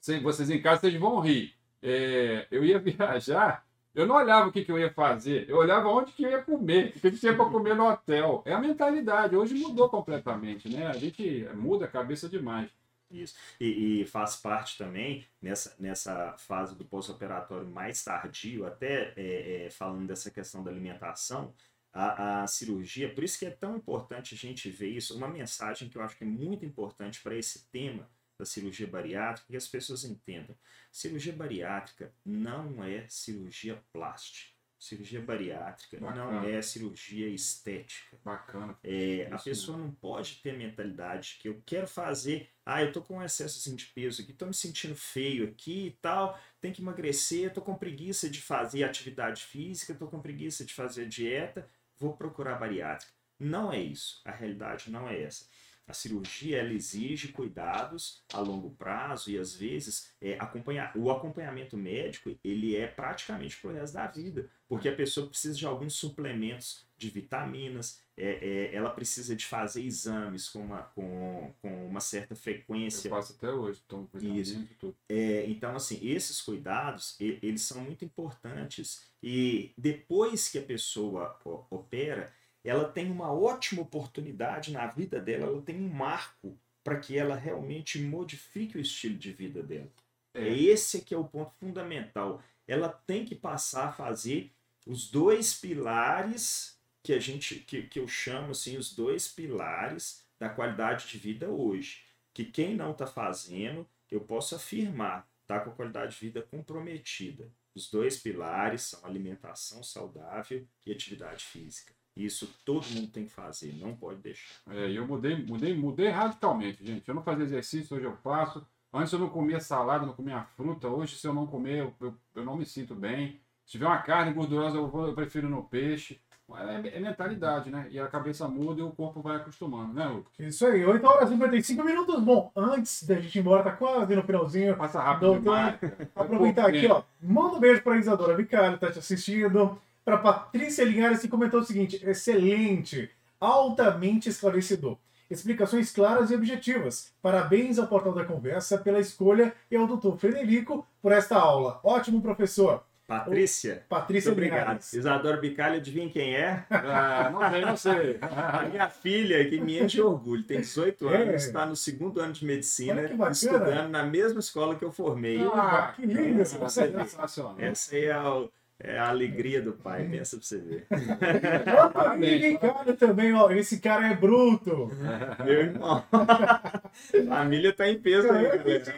Cê- 0.00 0.20
vocês 0.20 0.48
em 0.50 0.62
casa 0.62 0.80
vocês 0.80 0.94
vão 0.98 1.20
rir. 1.20 1.54
É, 1.82 2.46
eu 2.50 2.64
ia 2.64 2.78
viajar, 2.80 3.66
eu 3.94 4.06
não 4.06 4.16
olhava 4.16 4.48
o 4.48 4.52
que, 4.52 4.64
que 4.64 4.72
eu 4.72 4.78
ia 4.78 4.92
fazer, 4.92 5.48
eu 5.48 5.56
olhava 5.58 5.88
onde 5.88 6.12
que 6.12 6.24
eu 6.24 6.30
ia 6.30 6.42
comer, 6.42 6.94
o 6.96 7.00
que, 7.00 7.10
tinha 7.12 7.34
para 7.36 7.50
comer 7.50 7.76
no 7.76 7.88
hotel. 7.88 8.42
É 8.46 8.52
a 8.52 8.60
mentalidade, 8.60 9.36
hoje 9.36 9.54
mudou 9.54 9.88
completamente, 9.88 10.68
né? 10.68 10.86
A 10.86 10.94
gente 10.94 11.46
muda 11.54 11.84
a 11.84 11.88
cabeça 11.88 12.28
demais. 12.28 12.70
Isso. 13.10 13.36
E, 13.60 14.00
e 14.00 14.06
faz 14.06 14.36
parte 14.36 14.78
também, 14.78 15.26
nessa, 15.40 15.76
nessa 15.78 16.34
fase 16.38 16.74
do 16.74 16.84
pós-operatório 16.84 17.68
mais 17.68 18.02
tardio, 18.02 18.64
até 18.64 19.12
é, 19.16 19.66
é, 19.66 19.70
falando 19.70 20.06
dessa 20.06 20.30
questão 20.30 20.64
da 20.64 20.70
alimentação, 20.70 21.52
a, 21.92 22.42
a 22.42 22.46
cirurgia, 22.46 23.12
por 23.12 23.22
isso 23.22 23.38
que 23.38 23.44
é 23.44 23.50
tão 23.50 23.76
importante 23.76 24.34
a 24.34 24.38
gente 24.38 24.70
ver 24.70 24.88
isso, 24.88 25.14
uma 25.14 25.28
mensagem 25.28 25.90
que 25.90 25.98
eu 25.98 26.02
acho 26.02 26.16
que 26.16 26.24
é 26.24 26.26
muito 26.26 26.64
importante 26.64 27.20
para 27.20 27.36
esse 27.36 27.66
tema 27.70 28.08
da 28.42 28.46
cirurgia 28.46 28.88
bariátrica, 28.88 29.46
que 29.48 29.56
as 29.56 29.68
pessoas 29.68 30.04
entendam. 30.04 30.56
Cirurgia 30.90 31.32
bariátrica 31.32 32.12
não 32.24 32.82
é 32.82 33.06
cirurgia 33.08 33.80
plástica. 33.92 34.52
Cirurgia 34.76 35.20
bariátrica 35.20 36.00
não 36.00 36.08
Bacana. 36.08 36.48
é 36.48 36.60
cirurgia 36.60 37.28
estética. 37.28 38.18
Bacana. 38.24 38.76
É, 38.82 39.28
a 39.30 39.38
pessoa 39.38 39.78
não 39.78 39.92
pode 39.92 40.40
ter 40.42 40.50
a 40.50 40.58
mentalidade 40.58 41.38
que 41.40 41.48
eu 41.48 41.62
quero 41.64 41.86
fazer, 41.86 42.50
ah, 42.66 42.82
eu 42.82 42.92
tô 42.92 43.00
com 43.00 43.22
excesso 43.22 43.60
assim, 43.60 43.76
de 43.76 43.86
peso 43.86 44.22
aqui, 44.22 44.32
tô 44.32 44.44
me 44.44 44.54
sentindo 44.54 44.96
feio 44.96 45.48
aqui 45.48 45.86
e 45.86 45.90
tal, 46.02 46.36
tem 46.60 46.72
que 46.72 46.82
emagrecer, 46.82 47.52
tô 47.52 47.62
com 47.62 47.76
preguiça 47.76 48.28
de 48.28 48.40
fazer 48.40 48.82
atividade 48.82 49.44
física, 49.44 49.94
tô 49.94 50.08
com 50.08 50.20
preguiça 50.20 50.64
de 50.64 50.74
fazer 50.74 51.06
dieta, 51.06 51.68
vou 51.96 52.16
procurar 52.16 52.58
bariátrica. 52.58 53.12
Não 53.38 53.72
é 53.72 53.80
isso, 53.80 54.20
a 54.24 54.32
realidade 54.32 54.90
não 54.90 55.08
é 55.08 55.22
essa. 55.22 55.46
A 55.92 55.94
cirurgia 55.94 56.56
ela 56.58 56.72
exige 56.72 57.28
cuidados 57.28 58.22
a 58.32 58.40
longo 58.40 58.70
prazo 58.70 59.30
e 59.30 59.38
às 59.38 59.54
vezes 59.54 60.10
é, 60.22 60.38
acompanhar, 60.40 60.90
o 60.96 61.10
acompanhamento 61.10 61.76
médico 61.76 62.34
ele 62.42 62.74
é 62.74 62.86
praticamente 62.86 63.58
pro 63.58 63.70
resto 63.72 63.92
da 63.92 64.06
vida, 64.06 64.48
porque 64.66 64.88
a 64.88 64.96
pessoa 64.96 65.26
precisa 65.28 65.54
de 65.54 65.66
alguns 65.66 65.92
suplementos 65.92 66.86
de 66.96 67.10
vitaminas, 67.10 68.00
é, 68.16 68.70
é, 68.70 68.74
ela 68.74 68.88
precisa 68.88 69.36
de 69.36 69.44
fazer 69.44 69.82
exames 69.84 70.48
com 70.48 70.60
uma, 70.60 70.82
com, 70.94 71.52
com 71.60 71.86
uma 71.86 72.00
certa 72.00 72.32
Eu 72.32 72.36
frequência. 72.38 73.10
faço 73.10 73.34
até 73.34 73.50
hoje, 73.50 73.82
tomo 73.86 74.08
Isso. 74.14 74.66
e. 74.82 74.94
É, 75.10 75.44
então, 75.46 75.76
assim, 75.76 75.98
esses 76.02 76.40
cuidados, 76.40 77.16
eles 77.20 77.60
são 77.62 77.82
muito 77.82 78.02
importantes. 78.04 79.02
E 79.22 79.72
depois 79.76 80.48
que 80.48 80.58
a 80.58 80.62
pessoa 80.62 81.38
o- 81.44 81.64
opera, 81.70 82.32
ela 82.64 82.88
tem 82.88 83.10
uma 83.10 83.32
ótima 83.32 83.82
oportunidade 83.82 84.72
na 84.72 84.86
vida 84.86 85.20
dela, 85.20 85.46
ela 85.46 85.62
tem 85.62 85.76
um 85.76 85.88
marco 85.88 86.56
para 86.84 86.98
que 86.98 87.16
ela 87.16 87.34
realmente 87.34 88.00
modifique 88.00 88.76
o 88.76 88.80
estilo 88.80 89.16
de 89.16 89.32
vida 89.32 89.62
dela. 89.62 89.90
É 90.34 90.48
É. 90.48 90.58
esse 90.58 91.02
que 91.02 91.14
é 91.14 91.18
o 91.18 91.24
ponto 91.24 91.52
fundamental. 91.60 92.42
Ela 92.66 92.88
tem 92.88 93.24
que 93.24 93.34
passar 93.34 93.88
a 93.88 93.92
fazer 93.92 94.50
os 94.86 95.10
dois 95.10 95.54
pilares 95.54 96.78
que 97.02 97.12
a 97.12 97.18
gente 97.18 97.56
que, 97.56 97.82
que 97.82 97.98
eu 97.98 98.08
chamo 98.08 98.52
assim 98.52 98.76
os 98.76 98.94
dois 98.94 99.28
pilares 99.28 100.24
da 100.38 100.48
qualidade 100.48 101.06
de 101.08 101.18
vida 101.18 101.48
hoje. 101.48 102.04
Que 102.32 102.44
quem 102.44 102.74
não 102.74 102.92
está 102.92 103.06
fazendo, 103.06 103.86
eu 104.10 104.20
posso 104.20 104.54
afirmar, 104.54 105.28
está 105.42 105.60
com 105.60 105.70
a 105.70 105.74
qualidade 105.74 106.14
de 106.14 106.20
vida 106.20 106.42
comprometida. 106.42 107.50
Os 107.74 107.90
dois 107.90 108.18
pilares 108.18 108.82
são 108.82 109.04
alimentação 109.04 109.82
saudável 109.82 110.66
e 110.86 110.92
atividade 110.92 111.44
física. 111.44 111.92
Isso 112.16 112.52
todo 112.64 112.86
mundo 112.90 113.08
tem 113.08 113.24
que 113.24 113.32
fazer, 113.32 113.74
não 113.80 113.94
pode 113.96 114.20
deixar. 114.20 114.60
É, 114.70 114.88
e 114.90 114.96
eu 114.96 115.06
mudei, 115.06 115.36
mudei, 115.36 115.74
mudei 115.74 116.08
radicalmente, 116.08 116.84
gente. 116.84 117.08
Eu 117.08 117.14
não 117.14 117.22
fazia 117.22 117.44
exercício, 117.44 117.96
hoje 117.96 118.04
eu 118.06 118.16
faço. 118.16 118.64
Antes 118.92 119.12
eu 119.12 119.18
não 119.18 119.30
comia 119.30 119.58
salada, 119.60 120.04
não 120.04 120.12
comia 120.12 120.42
fruta. 120.54 120.86
Hoje, 120.88 121.16
se 121.16 121.26
eu 121.26 121.32
não 121.32 121.46
comer, 121.46 121.78
eu, 121.78 121.94
eu, 122.00 122.14
eu 122.34 122.44
não 122.44 122.56
me 122.56 122.66
sinto 122.66 122.94
bem. 122.94 123.40
Se 123.64 123.72
tiver 123.72 123.86
uma 123.86 124.02
carne 124.02 124.34
gordurosa, 124.34 124.76
eu, 124.76 124.88
vou- 124.88 125.06
eu 125.06 125.14
prefiro 125.14 125.48
no 125.48 125.62
peixe. 125.64 126.20
É, 126.54 126.98
é 126.98 127.00
mentalidade, 127.00 127.70
né? 127.70 127.86
E 127.90 127.98
a 127.98 128.06
cabeça 128.06 128.46
muda 128.46 128.80
e 128.80 128.84
o 128.84 128.90
corpo 128.90 129.22
vai 129.22 129.36
acostumando, 129.36 129.94
né, 129.94 130.06
Lucas? 130.06 130.38
Isso 130.38 130.66
aí, 130.66 130.84
8 130.84 131.06
horas 131.06 131.30
e 131.30 131.32
55 131.32 131.82
minutos. 131.82 132.22
Bom, 132.22 132.52
antes 132.54 133.04
da 133.04 133.18
gente 133.18 133.34
ir 133.36 133.40
embora, 133.40 133.62
tá 133.62 133.72
quase 133.72 134.14
no 134.14 134.22
finalzinho. 134.22 134.76
Passa 134.76 135.00
rápido 135.00 135.28
Doutor, 135.28 135.40
demais. 135.40 135.78
Aproveitar 136.14 136.64
Pouco 136.64 136.76
aqui, 136.76 136.86
ó. 136.88 137.02
Manda 137.22 137.56
um 137.56 137.60
beijo 137.60 137.82
pra 137.82 137.96
Isadora 137.96 138.36
Vicário, 138.36 138.76
tá 138.76 138.92
te 138.92 138.98
assistindo. 138.98 139.78
Pra 140.04 140.18
Patrícia 140.18 140.84
Linhares, 140.84 141.20
que 141.20 141.28
comentou 141.28 141.60
o 141.60 141.64
seguinte: 141.64 142.02
excelente, 142.04 143.10
altamente 143.40 144.28
esclarecedor. 144.28 144.96
Explicações 145.30 145.90
claras 145.90 146.30
e 146.30 146.34
objetivas. 146.34 147.12
Parabéns 147.22 147.78
ao 147.78 147.86
Portal 147.86 148.12
da 148.12 148.24
Conversa 148.24 148.76
pela 148.76 148.98
escolha 149.00 149.54
e 149.70 149.76
ao 149.76 149.86
doutor 149.86 150.18
Frederico 150.18 150.86
por 151.00 151.10
esta 151.12 151.36
aula. 151.38 151.80
Ótimo, 151.82 152.20
professor. 152.20 152.84
Patrícia? 153.06 153.84
Patrícia 153.88 154.30
Muito 154.30 154.38
obrigado. 154.38 154.60
Linhares. 154.64 154.92
Isadora 154.92 155.36
Bicalho, 155.36 155.76
adivinha 155.76 156.08
quem 156.08 156.34
é? 156.34 156.64
Ah, 156.70 157.30
não 157.30 157.50
sei, 157.50 157.60
não 157.64 157.76
sei. 157.76 158.18
A 158.22 158.62
minha 158.70 158.88
filha, 158.88 159.48
que 159.48 159.60
me 159.60 159.78
enche 159.80 159.96
de 159.96 160.02
orgulho, 160.02 160.42
tem 160.44 160.60
18 160.60 161.08
anos, 161.08 161.28
É. 161.28 161.34
está 161.34 161.66
no 161.66 161.76
segundo 161.76 162.20
ano 162.20 162.32
de 162.32 162.44
medicina, 162.44 163.02
estudando 163.30 163.88
na 163.90 164.02
mesma 164.02 164.40
escola 164.40 164.76
que 164.76 164.84
eu 164.84 164.92
formei. 164.92 165.38
Ah, 165.52 165.92
que 165.94 166.06
lindo 166.06 166.40
é 166.42 166.44
sensacional. 166.44 167.56
Essa 167.58 167.94
aí 167.94 168.04
é 168.04 168.12
a, 168.12 168.44
é 168.84 168.98
a 168.98 169.08
alegria 169.08 169.62
do 169.62 169.72
pai, 169.72 170.06
pensa 170.10 170.36
pra 170.36 170.44
você 170.46 170.58
ver. 170.58 170.86
Antônio 171.84 172.38
Ricardo 172.38 172.94
também, 172.96 173.32
ó. 173.32 173.50
Esse 173.50 173.80
cara 173.80 174.08
é 174.08 174.14
bruto. 174.16 174.90
Meu 175.44 175.60
irmão. 175.60 176.04
Família 177.28 177.72
tá 177.72 177.88
em 177.88 177.98
peso 178.00 178.30
aí, 178.30 178.46
É, 178.46 178.56
galera. 178.58 178.94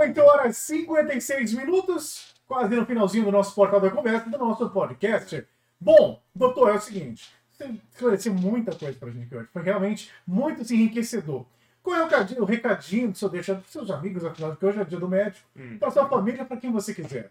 8 0.00 0.20
horas 0.20 0.56
e 0.56 0.62
56 0.84 1.54
minutos, 1.54 2.34
quase 2.46 2.74
no 2.74 2.86
finalzinho 2.86 3.24
do 3.24 3.32
nosso 3.32 3.54
portal 3.54 3.80
da 3.80 3.90
conversa, 3.90 4.28
do 4.30 4.38
nosso 4.38 4.68
podcast. 4.70 5.44
Bom, 5.80 6.22
doutor, 6.34 6.70
é 6.70 6.74
o 6.74 6.80
seguinte, 6.80 7.30
você 7.50 7.70
esclareceu 7.92 8.34
muita 8.34 8.74
coisa 8.74 8.98
pra 8.98 9.10
gente 9.10 9.34
hoje, 9.34 9.48
foi 9.52 9.62
realmente 9.62 10.10
muito 10.26 10.62
enriquecedor. 10.72 11.46
Qual 11.82 11.96
é 11.96 12.00
o 12.02 12.04
recadinho, 12.04 12.42
o 12.42 12.44
recadinho 12.44 13.06
que 13.08 13.14
o 13.14 13.16
senhor 13.18 13.30
deixa 13.30 13.54
para 13.54 13.64
seus 13.66 13.90
amigos, 13.90 14.22
afinal, 14.24 14.54
que 14.54 14.66
hoje 14.66 14.78
é 14.80 14.84
dia 14.84 14.98
do 15.00 15.08
médico, 15.08 15.46
Hum. 15.56 15.78
para 15.78 15.90
sua 15.90 16.06
família, 16.06 16.44
para 16.44 16.58
quem 16.58 16.70
você 16.70 16.92
quiser? 16.92 17.30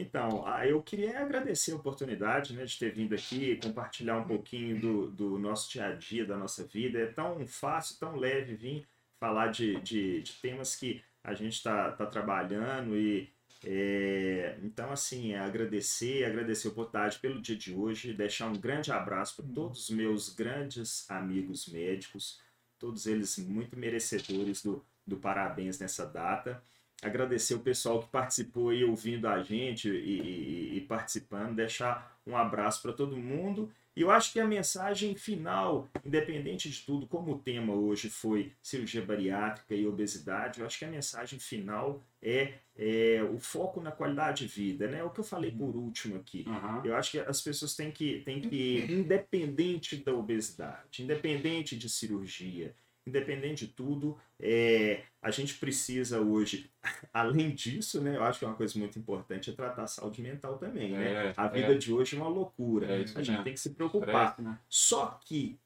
Então, 0.00 0.44
eu 0.64 0.82
queria 0.82 1.20
agradecer 1.20 1.72
a 1.72 1.76
oportunidade 1.76 2.54
né, 2.54 2.64
de 2.64 2.78
ter 2.78 2.92
vindo 2.92 3.14
aqui 3.14 3.56
compartilhar 3.56 4.18
um 4.18 4.26
pouquinho 4.26 4.80
do, 4.80 5.10
do 5.10 5.38
nosso 5.38 5.70
dia 5.70 5.86
a 5.86 5.92
dia, 5.92 6.24
da 6.24 6.36
nossa 6.36 6.64
vida. 6.64 6.98
É 6.98 7.06
tão 7.06 7.46
fácil, 7.46 7.98
tão 7.98 8.16
leve 8.16 8.54
vir 8.54 8.86
falar 9.18 9.48
de, 9.48 9.78
de, 9.80 10.22
de 10.22 10.32
temas 10.40 10.74
que 10.74 11.02
a 11.22 11.34
gente 11.34 11.54
está 11.54 11.92
tá 11.92 12.06
trabalhando 12.06 12.96
e 12.96 13.30
é, 13.62 14.58
então 14.62 14.90
assim 14.90 15.32
é 15.32 15.38
agradecer, 15.38 16.24
agradecer 16.24 16.68
a 16.68 16.70
oportunidade 16.70 17.18
pelo 17.18 17.42
dia 17.42 17.56
de 17.56 17.74
hoje, 17.74 18.14
deixar 18.14 18.46
um 18.46 18.58
grande 18.58 18.90
abraço 18.90 19.36
para 19.36 19.52
todos 19.54 19.82
os 19.82 19.90
meus 19.90 20.30
grandes 20.30 21.08
amigos 21.10 21.68
médicos, 21.68 22.40
todos 22.78 23.06
eles 23.06 23.36
muito 23.38 23.76
merecedores 23.76 24.62
do, 24.62 24.82
do 25.06 25.18
parabéns 25.18 25.78
nessa 25.78 26.06
data 26.06 26.62
agradecer 27.02 27.54
o 27.54 27.60
pessoal 27.60 28.00
que 28.02 28.08
participou 28.08 28.72
e 28.72 28.84
ouvindo 28.84 29.26
a 29.28 29.42
gente 29.42 29.88
e, 29.88 30.20
e- 30.20 30.76
e 30.76 30.80
participando, 30.82 31.54
deixar 31.56 32.18
um 32.26 32.36
abraço 32.36 32.82
para 32.82 32.92
todo 32.92 33.16
mundo. 33.16 33.70
E 33.96 34.02
eu 34.02 34.10
acho 34.10 34.32
que 34.32 34.38
a 34.38 34.46
mensagem 34.46 35.14
final, 35.16 35.88
independente 36.06 36.70
de 36.70 36.80
tudo, 36.82 37.06
como 37.08 37.32
o 37.32 37.38
tema 37.38 37.74
hoje 37.74 38.08
foi 38.08 38.52
cirurgia 38.62 39.02
bariátrica 39.04 39.74
e 39.74 39.84
obesidade, 39.86 40.60
eu 40.60 40.66
acho 40.66 40.78
que 40.78 40.84
a 40.84 40.88
mensagem 40.88 41.38
final 41.40 42.00
é, 42.22 42.54
é 42.78 43.20
o 43.34 43.38
foco 43.38 43.80
na 43.80 43.90
qualidade 43.90 44.46
de 44.46 44.52
vida, 44.54 44.86
né? 44.86 45.02
O 45.02 45.10
que 45.10 45.18
eu 45.20 45.24
falei 45.24 45.50
por 45.50 45.74
último 45.76 46.16
aqui. 46.16 46.44
Aham. 46.46 46.82
Eu 46.84 46.94
acho 46.96 47.10
que 47.10 47.18
as 47.18 47.40
pessoas 47.42 47.74
têm 47.74 47.90
que, 47.90 48.20
têm 48.24 48.40
que 48.40 48.86
independente 48.88 49.96
da 49.96 50.14
obesidade, 50.14 51.02
independente 51.02 51.76
de 51.76 51.88
cirurgia, 51.88 52.72
independente 53.06 53.66
de 53.66 53.72
tudo, 53.72 54.18
é, 54.38 55.04
a 55.22 55.30
gente 55.30 55.54
precisa 55.54 56.20
hoje, 56.20 56.70
além 57.12 57.54
disso, 57.54 58.00
né? 58.00 58.16
Eu 58.16 58.22
acho 58.24 58.38
que 58.38 58.44
é 58.44 58.48
uma 58.48 58.56
coisa 58.56 58.78
muito 58.78 58.98
importante 58.98 59.50
é 59.50 59.52
tratar 59.52 59.84
a 59.84 59.86
saúde 59.86 60.22
mental 60.22 60.58
também, 60.58 60.92
né? 60.92 61.28
É, 61.28 61.34
A 61.36 61.48
vida 61.48 61.74
é. 61.74 61.78
de 61.78 61.92
hoje 61.92 62.16
é 62.16 62.18
uma 62.20 62.28
loucura. 62.28 62.86
É 62.86 63.00
isso 63.02 63.18
a 63.18 63.22
gente 63.22 63.30
mesmo. 63.30 63.44
tem 63.44 63.54
que 63.54 63.60
se 63.60 63.70
preocupar. 63.70 64.40
Né? 64.40 64.58
Só 64.68 65.18
que 65.24 65.58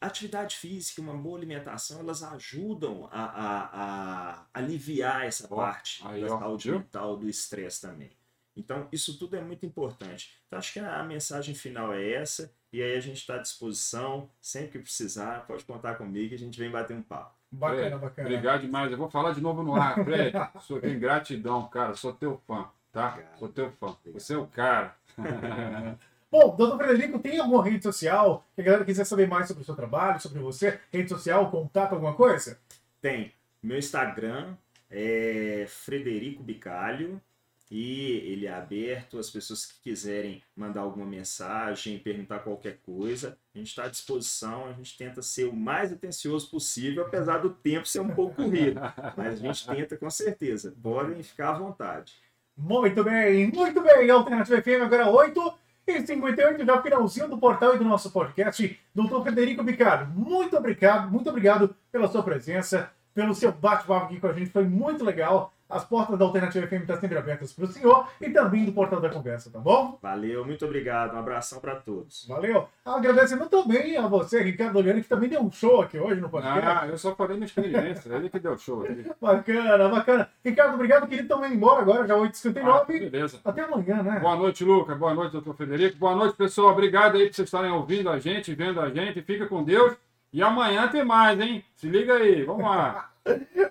atividade 0.00 0.56
física, 0.56 1.00
uma 1.02 1.14
boa 1.16 1.36
alimentação, 1.36 2.00
elas 2.00 2.22
ajudam 2.22 3.08
a, 3.10 3.24
a- 3.24 4.40
a 4.44 4.46
aliviar 4.54 5.24
essa 5.26 5.48
Ó, 5.50 5.56
parte 5.56 6.06
aí, 6.06 6.20
da 6.20 6.34
ó, 6.34 6.38
saúde 6.38 6.68
viu? 6.70 6.78
mental, 6.78 7.16
do 7.16 7.28
estresse 7.28 7.80
também. 7.82 8.10
Então, 8.56 8.88
isso 8.92 9.18
tudo 9.18 9.36
é 9.36 9.40
muito 9.40 9.64
importante. 9.66 10.32
Então, 10.46 10.58
acho 10.58 10.72
que 10.72 10.80
a 10.80 11.02
mensagem 11.04 11.54
final 11.54 11.92
é 11.92 12.12
essa. 12.12 12.52
E 12.72 12.82
aí 12.82 12.96
a 12.96 13.00
gente 13.00 13.16
está 13.16 13.36
à 13.36 13.38
disposição. 13.38 14.28
Sempre 14.40 14.72
que 14.72 14.78
precisar, 14.80 15.46
pode 15.46 15.64
contar 15.64 15.94
comigo 15.94 16.32
e 16.32 16.36
a 16.36 16.38
gente 16.38 16.58
vem 16.58 16.70
bater 16.70 16.96
um 16.96 17.02
papo. 17.02 17.34
Bacana, 17.50 17.80
Fred, 17.80 17.98
bacana. 17.98 18.28
Obrigado 18.28 18.60
demais. 18.60 18.92
Eu 18.92 18.98
vou 18.98 19.10
falar 19.10 19.32
de 19.32 19.40
novo 19.40 19.62
no 19.62 19.74
ar. 19.74 19.94
Fred, 20.04 20.32
sou 20.60 20.80
tem 20.80 20.98
gratidão, 20.98 21.66
cara. 21.68 21.94
Sou 21.94 22.12
teu 22.12 22.40
fã, 22.46 22.68
tá? 22.92 23.10
Obrigado. 23.10 23.38
Sou 23.38 23.48
teu 23.48 23.70
fã. 23.72 23.96
Você 24.12 24.34
é 24.34 24.38
o 24.38 24.46
cara. 24.46 24.94
Bom, 26.30 26.54
doutor 26.54 26.76
Frederico, 26.76 27.18
tem 27.18 27.40
alguma 27.40 27.64
rede 27.64 27.82
social 27.82 28.44
que 28.54 28.60
a 28.60 28.64
galera 28.64 28.84
quiser 28.84 29.04
saber 29.04 29.26
mais 29.26 29.48
sobre 29.48 29.62
o 29.62 29.66
seu 29.66 29.74
trabalho, 29.74 30.20
sobre 30.20 30.40
você? 30.40 30.78
Rede 30.92 31.08
social, 31.08 31.50
contato, 31.50 31.94
alguma 31.94 32.12
coisa? 32.12 32.60
Tem 33.00 33.32
meu 33.62 33.78
Instagram, 33.78 34.54
é 34.90 35.64
Frederico 35.66 36.42
Bicalho. 36.42 37.18
E 37.70 38.12
ele 38.24 38.46
é 38.46 38.52
aberto, 38.52 39.18
as 39.18 39.28
pessoas 39.28 39.66
que 39.66 39.82
quiserem 39.82 40.42
mandar 40.56 40.80
alguma 40.80 41.04
mensagem, 41.04 41.98
perguntar 41.98 42.38
qualquer 42.38 42.78
coisa, 42.78 43.36
a 43.54 43.58
gente 43.58 43.68
está 43.68 43.84
à 43.84 43.88
disposição, 43.88 44.66
a 44.66 44.72
gente 44.72 44.96
tenta 44.96 45.20
ser 45.20 45.44
o 45.44 45.54
mais 45.54 45.92
atencioso 45.92 46.50
possível, 46.50 47.04
apesar 47.04 47.38
do 47.38 47.50
tempo 47.50 47.86
ser 47.86 48.00
um 48.00 48.08
pouco 48.08 48.36
corrido. 48.36 48.80
Mas 49.16 49.34
a 49.34 49.36
gente 49.36 49.66
tenta 49.66 49.96
com 49.96 50.08
certeza. 50.08 50.74
Podem 50.82 51.22
ficar 51.22 51.50
à 51.50 51.58
vontade. 51.58 52.14
Muito 52.56 53.04
bem, 53.04 53.52
muito 53.52 53.80
bem. 53.82 54.10
Alternativa 54.10 54.62
FM 54.62 54.82
agora 54.82 55.10
8 55.10 55.54
e 55.86 56.06
58, 56.06 56.66
já 56.66 56.82
finalzinho 56.82 57.28
do 57.28 57.38
portal 57.38 57.74
e 57.74 57.78
do 57.78 57.84
nosso 57.84 58.10
podcast. 58.10 58.78
Doutor 58.94 59.22
Frederico 59.22 59.62
Bicardo, 59.62 60.12
muito 60.12 60.56
obrigado, 60.56 61.10
muito 61.10 61.30
obrigado 61.30 61.74
pela 61.90 62.08
sua 62.08 62.22
presença, 62.22 62.90
pelo 63.14 63.34
seu 63.34 63.52
bate-papo 63.52 64.06
aqui 64.06 64.20
com 64.20 64.26
a 64.26 64.32
gente, 64.32 64.50
foi 64.50 64.64
muito 64.64 65.04
legal. 65.04 65.52
As 65.68 65.84
portas 65.84 66.18
da 66.18 66.24
Alternativa 66.24 66.66
FM 66.66 66.80
estão 66.80 66.98
sempre 66.98 67.18
abertas 67.18 67.52
para 67.52 67.64
o 67.64 67.68
senhor 67.68 68.08
e 68.20 68.30
também 68.30 68.64
do 68.64 68.72
portal 68.72 69.00
da 69.00 69.10
conversa, 69.10 69.50
tá 69.50 69.58
bom? 69.58 69.98
Valeu, 70.00 70.44
muito 70.44 70.64
obrigado. 70.64 71.14
Um 71.14 71.18
abração 71.18 71.60
para 71.60 71.76
todos. 71.76 72.26
Valeu. 72.26 72.66
Agradecendo 72.84 73.46
também 73.50 73.96
a 73.96 74.06
você, 74.08 74.42
Ricardo 74.42 74.78
Oliane, 74.78 75.02
que 75.02 75.08
também 75.08 75.28
deu 75.28 75.42
um 75.42 75.50
show 75.50 75.82
aqui 75.82 75.98
hoje 75.98 76.20
no 76.22 76.30
podcast. 76.30 76.66
Ah, 76.66 76.86
eu 76.88 76.96
só 76.96 77.14
falei 77.14 77.36
minha 77.36 77.46
experiência. 77.46 78.10
Ele 78.14 78.30
que 78.30 78.38
deu 78.38 78.56
show. 78.56 78.86
Ele... 78.86 79.10
Bacana, 79.20 79.88
bacana. 79.88 80.30
Ricardo, 80.42 80.74
obrigado, 80.74 81.06
querido. 81.06 81.34
Indo 81.34 81.46
embora 81.46 81.82
agora, 81.82 82.06
já 82.06 82.14
Ah, 82.14 82.18
8h59. 82.18 82.86
beleza. 83.10 83.40
Até 83.44 83.60
amanhã, 83.62 84.02
né? 84.02 84.20
Boa 84.20 84.36
noite, 84.36 84.64
Luca. 84.64 84.94
Boa 84.94 85.12
noite, 85.12 85.32
doutor 85.32 85.54
Federico. 85.54 85.98
Boa 85.98 86.14
noite, 86.16 86.34
pessoal. 86.36 86.72
Obrigado 86.72 87.16
aí 87.16 87.26
por 87.26 87.34
vocês 87.34 87.46
estarem 87.46 87.70
ouvindo 87.70 88.08
a 88.08 88.18
gente, 88.18 88.54
vendo 88.54 88.80
a 88.80 88.88
gente. 88.88 89.20
Fica 89.20 89.46
com 89.46 89.62
Deus. 89.62 89.94
E 90.32 90.42
amanhã 90.42 90.88
tem 90.88 91.04
mais, 91.04 91.38
hein? 91.40 91.62
Se 91.76 91.88
liga 91.88 92.14
aí. 92.14 92.44
Vamos 92.44 92.64
lá. 92.64 93.10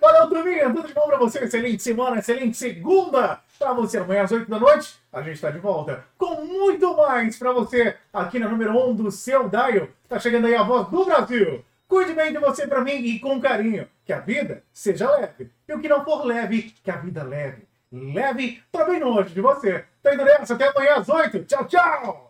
Valeu, 0.00 0.28
turminha. 0.28 0.72
Tudo 0.72 0.86
de 0.88 0.94
bom 0.94 1.02
pra 1.02 1.16
você. 1.16 1.40
Excelente 1.44 1.82
semana, 1.82 2.18
excelente 2.18 2.56
segunda 2.56 3.40
pra 3.58 3.72
você. 3.72 3.98
Amanhã 3.98 4.22
às 4.22 4.32
8 4.32 4.50
da 4.50 4.58
noite, 4.58 4.96
a 5.12 5.22
gente 5.22 5.40
tá 5.40 5.50
de 5.50 5.58
volta 5.58 6.04
com 6.16 6.44
muito 6.44 6.96
mais 6.96 7.38
pra 7.38 7.52
você 7.52 7.96
aqui 8.12 8.38
na 8.38 8.48
número 8.48 8.76
1 8.90 8.94
do 8.94 9.10
seu 9.10 9.48
Dial. 9.48 9.88
Tá 10.08 10.18
chegando 10.18 10.46
aí 10.46 10.54
a 10.54 10.62
voz 10.62 10.88
do 10.88 11.04
Brasil. 11.04 11.64
Cuide 11.86 12.12
bem 12.12 12.32
de 12.32 12.38
você 12.38 12.66
pra 12.66 12.82
mim 12.82 12.96
e 12.96 13.18
com 13.18 13.40
carinho. 13.40 13.88
Que 14.04 14.12
a 14.12 14.20
vida 14.20 14.62
seja 14.72 15.10
leve. 15.10 15.50
E 15.66 15.72
o 15.72 15.80
que 15.80 15.88
não 15.88 16.04
for 16.04 16.24
leve, 16.24 16.74
que 16.82 16.90
a 16.90 16.96
vida 16.96 17.22
leve. 17.22 17.66
Leve 17.90 18.62
pra 18.70 18.84
bem 18.84 19.02
longe 19.02 19.34
de 19.34 19.40
você. 19.40 19.84
Tá 20.02 20.14
indo 20.14 20.24
nessa? 20.24 20.54
Até 20.54 20.68
amanhã 20.68 20.96
às 20.96 21.08
8. 21.08 21.44
Tchau, 21.44 21.64
tchau. 21.64 22.27